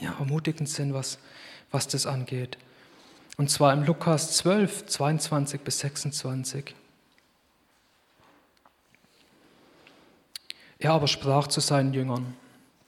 ja, 0.00 0.14
ermutigend 0.18 0.68
sind, 0.68 0.94
was, 0.94 1.18
was 1.70 1.88
das 1.88 2.06
angeht. 2.06 2.58
Und 3.36 3.50
zwar 3.50 3.72
im 3.72 3.84
Lukas 3.84 4.36
12, 4.36 4.86
22 4.86 5.60
bis 5.60 5.80
26. 5.80 6.74
Er 10.78 10.92
aber 10.92 11.08
sprach 11.08 11.46
zu 11.46 11.60
seinen 11.60 11.92
Jüngern, 11.92 12.36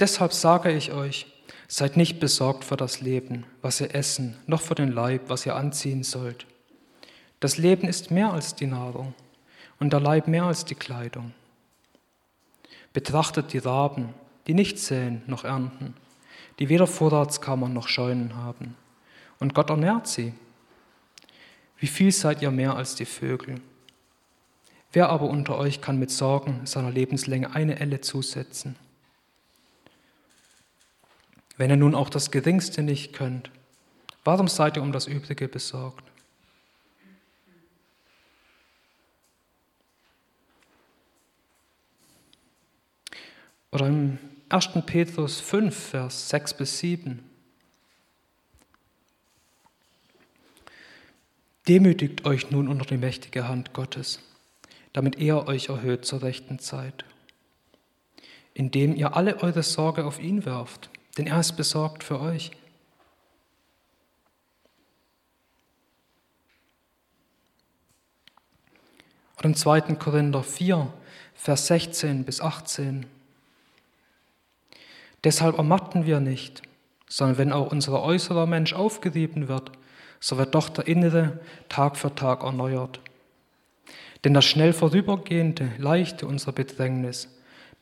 deshalb 0.01 0.33
sage 0.33 0.72
ich 0.72 0.92
euch, 0.92 1.27
seid 1.68 1.96
nicht 1.96 2.20
besorgt 2.20 2.64
für 2.64 2.77
das 2.77 3.01
Leben, 3.01 3.44
was 3.61 3.81
ihr 3.81 3.94
essen, 3.94 4.37
noch 4.46 4.61
für 4.61 4.75
den 4.75 4.92
Leib, 4.92 5.22
was 5.29 5.44
ihr 5.44 5.57
anziehen 5.57 6.03
sollt. 6.03 6.46
Das 7.40 7.59
Leben 7.59 7.88
ist 7.88 8.11
mehr 8.11 8.33
als 8.33 8.55
die 8.55 8.66
Nahrung 8.66 9.14
und 9.81 9.92
der 9.92 10.01
Leib 10.01 10.29
mehr 10.29 10.44
als 10.44 10.64
die 10.64 10.75
Kleidung. 10.75 11.33
Betrachtet 12.92 13.53
die 13.53 13.59
Raben, 13.59 14.14
die 14.46 14.55
nicht 14.55 14.78
säen 14.78 15.22
noch 15.26 15.44
ernten, 15.44 15.94
die 16.59 16.68
weder 16.68 16.87
Vorratskammern 16.87 17.72
noch 17.72 17.88
Scheunen 17.88 18.37
haben. 18.37 18.76
Und 19.38 19.55
Gott 19.55 19.70
ernährt 19.70 20.07
sie. 20.07 20.35
Wie 21.78 21.87
viel 21.87 22.12
seid 22.12 22.42
ihr 22.42 22.50
mehr 22.50 22.76
als 22.76 22.94
die 22.94 23.05
Vögel? 23.05 23.61
Wer 24.92 25.09
aber 25.09 25.26
unter 25.26 25.57
euch 25.57 25.81
kann 25.81 25.98
mit 25.98 26.11
Sorgen 26.11 26.66
seiner 26.66 26.90
Lebenslänge 26.90 27.55
eine 27.55 27.81
Elle 27.81 28.00
zusetzen? 28.00 28.76
Wenn 31.57 31.70
ihr 31.70 31.76
nun 31.76 31.94
auch 31.94 32.11
das 32.11 32.31
Geringste 32.31 32.83
nicht 32.83 33.12
könnt, 33.12 33.50
warum 34.24 34.48
seid 34.48 34.76
ihr 34.76 34.83
um 34.83 34.92
das 34.92 35.07
Übrige 35.07 35.48
besorgt? 35.48 36.05
Oder 43.70 43.87
im 43.87 44.18
1. 44.53 44.85
Petrus 44.85 45.41
5, 45.41 45.75
Vers 45.75 46.29
6 46.29 46.53
bis 46.55 46.79
7. 46.81 47.27
Demütigt 51.67 52.27
euch 52.27 52.51
nun 52.51 52.69
unter 52.69 52.85
die 52.85 52.99
mächtige 52.99 53.49
Hand 53.49 53.73
Gottes, 53.73 54.21
damit 54.93 55.19
er 55.19 55.49
euch 55.49 55.71
erhöht 55.71 56.05
zur 56.05 56.21
rechten 56.21 56.59
Zeit, 56.59 57.07
indem 58.53 58.95
ihr 58.95 59.17
alle 59.17 59.43
eure 59.43 59.62
Sorge 59.62 60.05
auf 60.05 60.21
ihn 60.21 60.45
werft, 60.45 60.91
denn 61.17 61.27
er 61.27 61.41
ist 61.41 61.53
besorgt 61.53 62.05
für 62.05 62.21
euch. 62.21 62.51
Und 69.38 69.47
im 69.47 69.55
2. 69.55 69.95
Korinther 69.95 70.43
4, 70.43 70.93
Vers 71.35 71.69
16 71.69 72.25
bis 72.27 72.43
18. 72.43 73.07
Deshalb 75.24 75.58
ermatten 75.58 76.06
wir 76.06 76.20
nicht, 76.20 76.62
sondern 77.08 77.38
wenn 77.38 77.52
auch 77.52 77.70
unser 77.70 78.02
äußerer 78.02 78.46
Mensch 78.46 78.72
aufgerieben 78.72 79.48
wird, 79.48 79.72
so 80.18 80.38
wird 80.38 80.54
doch 80.54 80.68
der 80.68 80.87
innere 80.87 81.40
Tag 81.68 81.96
für 81.96 82.14
Tag 82.14 82.42
erneuert. 82.42 83.00
Denn 84.24 84.35
das 84.35 84.44
schnell 84.44 84.72
vorübergehende, 84.72 85.70
leichte 85.78 86.26
unserer 86.26 86.52
Bedrängnis 86.52 87.28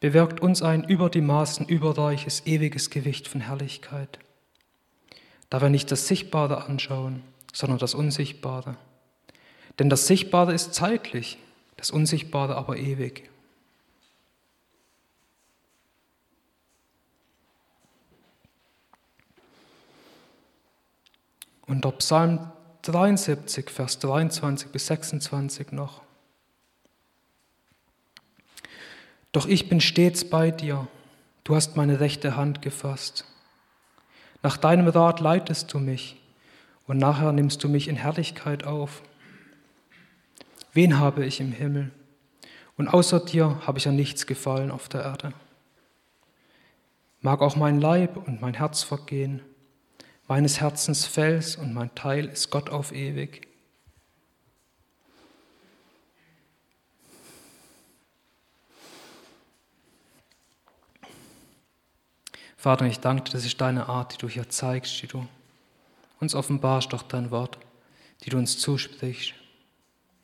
bewirkt 0.00 0.40
uns 0.40 0.62
ein 0.62 0.85
über 0.85 1.11
die 1.11 1.20
Maßen 1.20 1.66
überreiches, 1.66 2.46
ewiges 2.46 2.90
Gewicht 2.90 3.29
von 3.29 3.42
Herrlichkeit. 3.42 4.18
Da 5.50 5.61
wir 5.61 5.68
nicht 5.68 5.90
das 5.90 6.09
Sichtbare 6.09 6.64
anschauen, 6.64 7.22
sondern 7.53 7.79
das 7.79 7.94
Unsichtbare. 7.94 8.76
Denn 9.79 9.90
das 9.90 10.07
Sichtbare 10.07 10.55
ist 10.55 10.74
zeitlich, 10.74 11.38
das 11.76 11.90
Unsichtbare 11.90 12.57
aber 12.57 12.76
ewig. 12.76 13.30
Und 21.71 21.85
der 21.85 21.93
Psalm 21.93 22.51
73, 22.83 23.71
Vers 23.71 24.01
23 24.01 24.73
bis 24.73 24.89
26 24.89 25.71
noch. 25.71 26.03
Doch 29.31 29.47
ich 29.47 29.69
bin 29.69 29.81
stets 29.81 30.29
bei 30.29 30.51
dir, 30.51 30.89
du 31.45 31.55
hast 31.55 31.77
meine 31.77 32.01
rechte 32.01 32.35
Hand 32.35 32.61
gefasst. 32.61 33.25
Nach 34.43 34.57
deinem 34.57 34.89
Rat 34.89 35.21
leitest 35.21 35.73
du 35.73 35.79
mich 35.79 36.21
und 36.89 36.99
nachher 36.99 37.31
nimmst 37.31 37.63
du 37.63 37.69
mich 37.69 37.87
in 37.87 37.95
Herrlichkeit 37.95 38.65
auf. 38.65 39.03
Wen 40.73 40.99
habe 40.99 41.25
ich 41.25 41.39
im 41.39 41.53
Himmel? 41.53 41.93
Und 42.77 42.89
außer 42.89 43.21
dir 43.21 43.65
habe 43.65 43.79
ich 43.79 43.87
an 43.87 43.95
nichts 43.95 44.27
gefallen 44.27 44.73
auf 44.73 44.89
der 44.89 45.05
Erde. 45.05 45.35
Mag 47.21 47.41
auch 47.41 47.55
mein 47.55 47.81
Leib 47.81 48.17
und 48.17 48.41
mein 48.41 48.55
Herz 48.55 48.83
vergehen, 48.83 49.41
meines 50.31 50.61
Herzens 50.61 51.07
Fels 51.07 51.57
und 51.57 51.75
mein 51.75 51.93
Teil 51.97 52.27
ist 52.27 52.51
Gott 52.51 52.71
auf 52.71 52.93
ewig. 52.93 53.49
Vater, 62.57 62.87
ich 62.87 63.01
danke 63.01 63.25
dir, 63.25 63.33
das 63.33 63.45
ist 63.45 63.61
deine 63.61 63.88
Art, 63.88 64.12
die 64.12 64.19
du 64.19 64.29
hier 64.29 64.49
zeigst, 64.49 65.03
die 65.03 65.09
du 65.09 65.27
uns 66.21 66.37
offenbarst 66.37 66.93
durch 66.93 67.03
dein 67.03 67.33
Wort, 67.33 67.59
die 68.23 68.31
du 68.31 68.38
uns 68.38 68.57
zusprichst, 68.57 69.35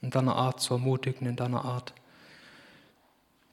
in 0.03 0.11
deiner 0.11 0.37
Art 0.37 0.61
zu 0.61 0.75
ermutigen, 0.75 1.27
in 1.27 1.35
deiner 1.35 1.65
Art 1.65 1.93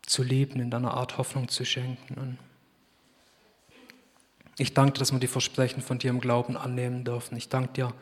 zu 0.04 0.22
lieben, 0.22 0.60
in 0.60 0.70
deiner 0.70 0.94
Art 0.94 1.18
Hoffnung 1.18 1.48
zu 1.48 1.66
schenken. 1.66 2.14
Und 2.14 2.38
ich 4.58 4.74
danke 4.74 4.94
dir, 4.94 5.00
dass 5.00 5.12
wir 5.12 5.20
die 5.20 5.28
Versprechen 5.28 5.82
von 5.82 5.98
dir 5.98 6.12
im 6.12 6.20
Glauben 6.20 6.58
annehmen 6.58 7.04
dürfen. 7.04 7.36
Ich 7.38 7.50
danke 7.50 7.74
dir, 7.74 7.94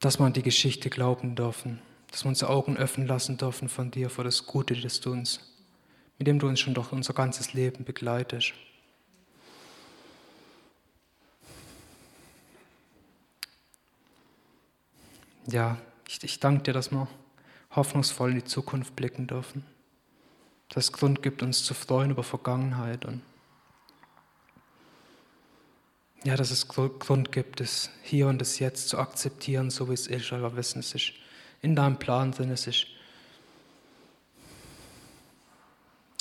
dass 0.00 0.18
wir 0.18 0.26
an 0.26 0.32
die 0.32 0.42
Geschichte 0.42 0.90
glauben 0.90 1.34
dürfen, 1.34 1.80
dass 2.10 2.24
wir 2.24 2.28
unsere 2.28 2.50
Augen 2.50 2.76
öffnen 2.76 3.06
lassen 3.06 3.36
dürfen 3.36 3.68
von 3.68 3.90
dir 3.90 4.10
für 4.10 4.24
das 4.24 4.46
Gute, 4.46 4.74
das 4.74 5.00
du 5.00 5.12
uns, 5.12 5.40
mit 6.18 6.28
dem 6.28 6.38
du 6.38 6.46
uns 6.46 6.60
schon 6.60 6.74
durch 6.74 6.92
unser 6.92 7.14
ganzes 7.14 7.52
Leben 7.52 7.84
begleitest. 7.84 8.52
Ja, 15.46 15.78
ich, 16.08 16.22
ich 16.22 16.38
danke 16.38 16.62
dir, 16.62 16.72
dass 16.72 16.92
wir 16.92 17.08
hoffnungsvoll 17.74 18.30
in 18.30 18.36
die 18.36 18.44
Zukunft 18.44 18.94
blicken 18.94 19.26
dürfen. 19.26 19.64
Dass 20.68 20.84
es 20.84 20.92
Grund 20.92 21.22
gibt, 21.22 21.42
uns 21.42 21.64
zu 21.64 21.74
freuen 21.74 22.12
über 22.12 22.22
Vergangenheit 22.22 23.04
und 23.04 23.22
ja, 26.24 26.36
dass 26.36 26.50
es 26.50 26.68
Grund 26.68 27.32
gibt, 27.32 27.60
das 27.60 27.90
Hier 28.02 28.28
und 28.28 28.38
das 28.38 28.58
Jetzt 28.58 28.88
zu 28.88 28.98
akzeptieren, 28.98 29.70
so 29.70 29.88
wie 29.88 29.94
es 29.94 30.06
ist, 30.06 30.30
weil 30.30 30.42
wir 30.42 30.56
wissen, 30.56 30.80
es 30.80 30.94
ist 30.94 31.12
in 31.62 31.74
deinem 31.74 31.98
Plan 31.98 32.32
drin, 32.32 32.50
es 32.50 32.66
ist, 32.66 32.86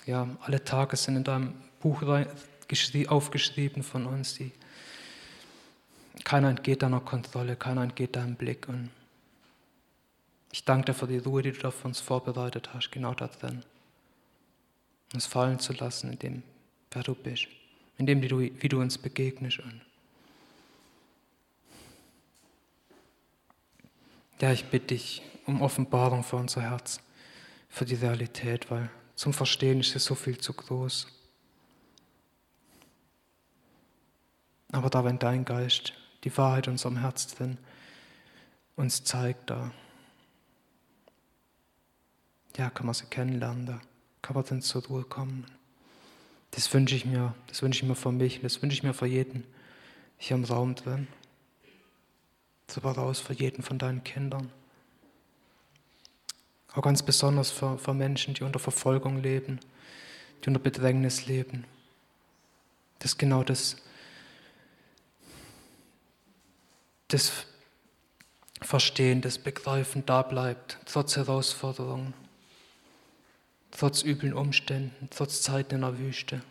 ja, 0.06 0.28
alle 0.42 0.64
Tage 0.64 0.98
sind 0.98 1.18
in 1.18 1.24
deinem 1.24 1.54
Buch 1.80 2.04
aufgeschrieben 3.08 3.84
von 3.84 4.06
uns, 4.06 4.36
die, 4.36 4.52
keiner 6.24 6.50
entgeht 6.50 6.82
deiner 6.82 7.00
Kontrolle, 7.00 7.56
keiner 7.56 7.84
entgeht 7.84 8.16
deinem 8.16 8.36
Blick 8.36 8.68
und 8.68 8.90
ich 10.52 10.66
danke 10.66 10.88
dir 10.88 10.94
für 10.94 11.08
die 11.08 11.18
Ruhe, 11.18 11.42
die 11.42 11.52
du 11.52 11.60
da 11.60 11.72
für 11.72 11.88
uns 11.88 12.00
vorbereitet 12.00 12.74
hast, 12.74 12.92
genau 12.92 13.14
da 13.14 13.28
drin. 13.28 13.64
Uns 15.14 15.26
fallen 15.26 15.60
zu 15.60 15.74
lassen 15.74 16.12
in 16.12 16.20
dem, 16.20 16.44
wer 16.92 17.04
du 17.04 17.16
bist, 17.16 17.48
in 17.98 18.06
dem, 18.06 18.22
wie 18.22 18.70
du, 18.70 18.80
uns 18.80 18.98
begegnest. 18.98 19.60
Und 19.60 19.82
Ja, 24.42 24.52
ich 24.52 24.66
bitte 24.66 24.88
dich 24.88 25.22
um 25.46 25.62
Offenbarung 25.62 26.24
für 26.24 26.38
unser 26.38 26.64
Herz, 26.64 27.00
für 27.70 27.86
die 27.86 27.94
Realität, 27.94 28.72
weil 28.72 28.90
zum 29.14 29.34
Verstehen 29.34 29.80
ist 29.80 29.96
es 29.96 30.04
so 30.04 30.16
viel 30.16 30.40
zu 30.40 30.54
groß. 30.54 31.08
Aber 34.72 34.90
da, 34.90 35.06
wenn 35.06 35.20
dein 35.20 35.46
Geist 35.46 35.94
die 36.24 36.36
Wahrheit 36.36 36.68
unserem 36.68 36.98
Herz 36.98 37.28
drin 37.28 37.60
uns 38.76 39.04
zeigt, 39.04 39.52
da 39.52 39.72
ja, 42.58 42.72
kann 42.72 42.88
man 42.88 42.96
sie 42.96 43.06
kennenlernen, 43.06 43.68
da 43.68 43.82
kann 44.24 44.36
man 44.36 44.44
dann 44.46 44.64
zur 44.64 44.84
Ruhe 44.88 45.04
kommen. 45.04 45.46
Das 46.50 46.74
wünsche 46.74 46.96
ich 46.96 47.06
mir, 47.06 47.36
das 47.46 47.62
wünsche 47.62 47.84
ich 47.84 47.88
mir 47.88 47.96
für 47.96 48.12
mich, 48.12 48.42
das 48.42 48.60
wünsche 48.64 48.74
ich 48.74 48.82
mir 48.82 48.96
für 48.96 49.06
jeden 49.06 49.46
hier 50.18 50.36
im 50.36 50.46
Raum 50.46 50.74
drin 50.74 51.08
so 52.72 52.82
raus 52.82 53.20
für 53.20 53.34
jeden 53.34 53.64
von 53.64 53.78
deinen 53.78 54.04
Kindern. 54.04 54.52
Auch 56.74 56.82
ganz 56.82 57.04
besonders 57.04 57.52
für, 57.52 57.78
für 57.78 57.94
Menschen, 57.94 58.34
die 58.34 58.44
unter 58.44 58.60
Verfolgung 58.60 59.22
leben, 59.22 59.60
die 60.44 60.48
unter 60.48 60.60
Bedrängnis 60.60 61.26
leben. 61.26 61.66
Dass 63.00 63.18
genau 63.18 63.44
das, 63.44 63.76
das 67.10 67.32
Verstehen, 68.62 69.22
das 69.22 69.38
Begreifen 69.38 70.06
da 70.06 70.22
bleibt, 70.22 70.78
trotz 70.86 71.18
Herausforderungen, 71.18 72.14
trotz 73.72 74.04
üblen 74.04 74.34
Umständen, 74.34 75.10
trotz 75.10 75.42
Zeiten 75.42 75.76
in 75.76 75.82
der 75.82 75.98
Wüste. 75.98 76.42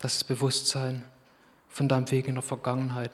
Das 0.00 0.22
Bewusstsein 0.24 1.04
von 1.68 1.88
deinem 1.88 2.10
Weg 2.10 2.28
in 2.28 2.34
der 2.34 2.42
Vergangenheit, 2.42 3.12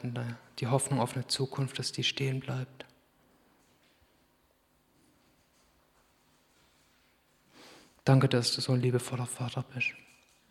die 0.62 0.68
Hoffnung 0.68 1.00
auf 1.00 1.16
eine 1.16 1.26
Zukunft, 1.26 1.80
dass 1.80 1.90
die 1.90 2.04
stehen 2.04 2.38
bleibt. 2.38 2.86
Danke, 8.04 8.28
dass 8.28 8.54
du 8.54 8.60
so 8.60 8.72
ein 8.72 8.80
liebevoller 8.80 9.26
Vater 9.26 9.64
bist. 9.74 9.88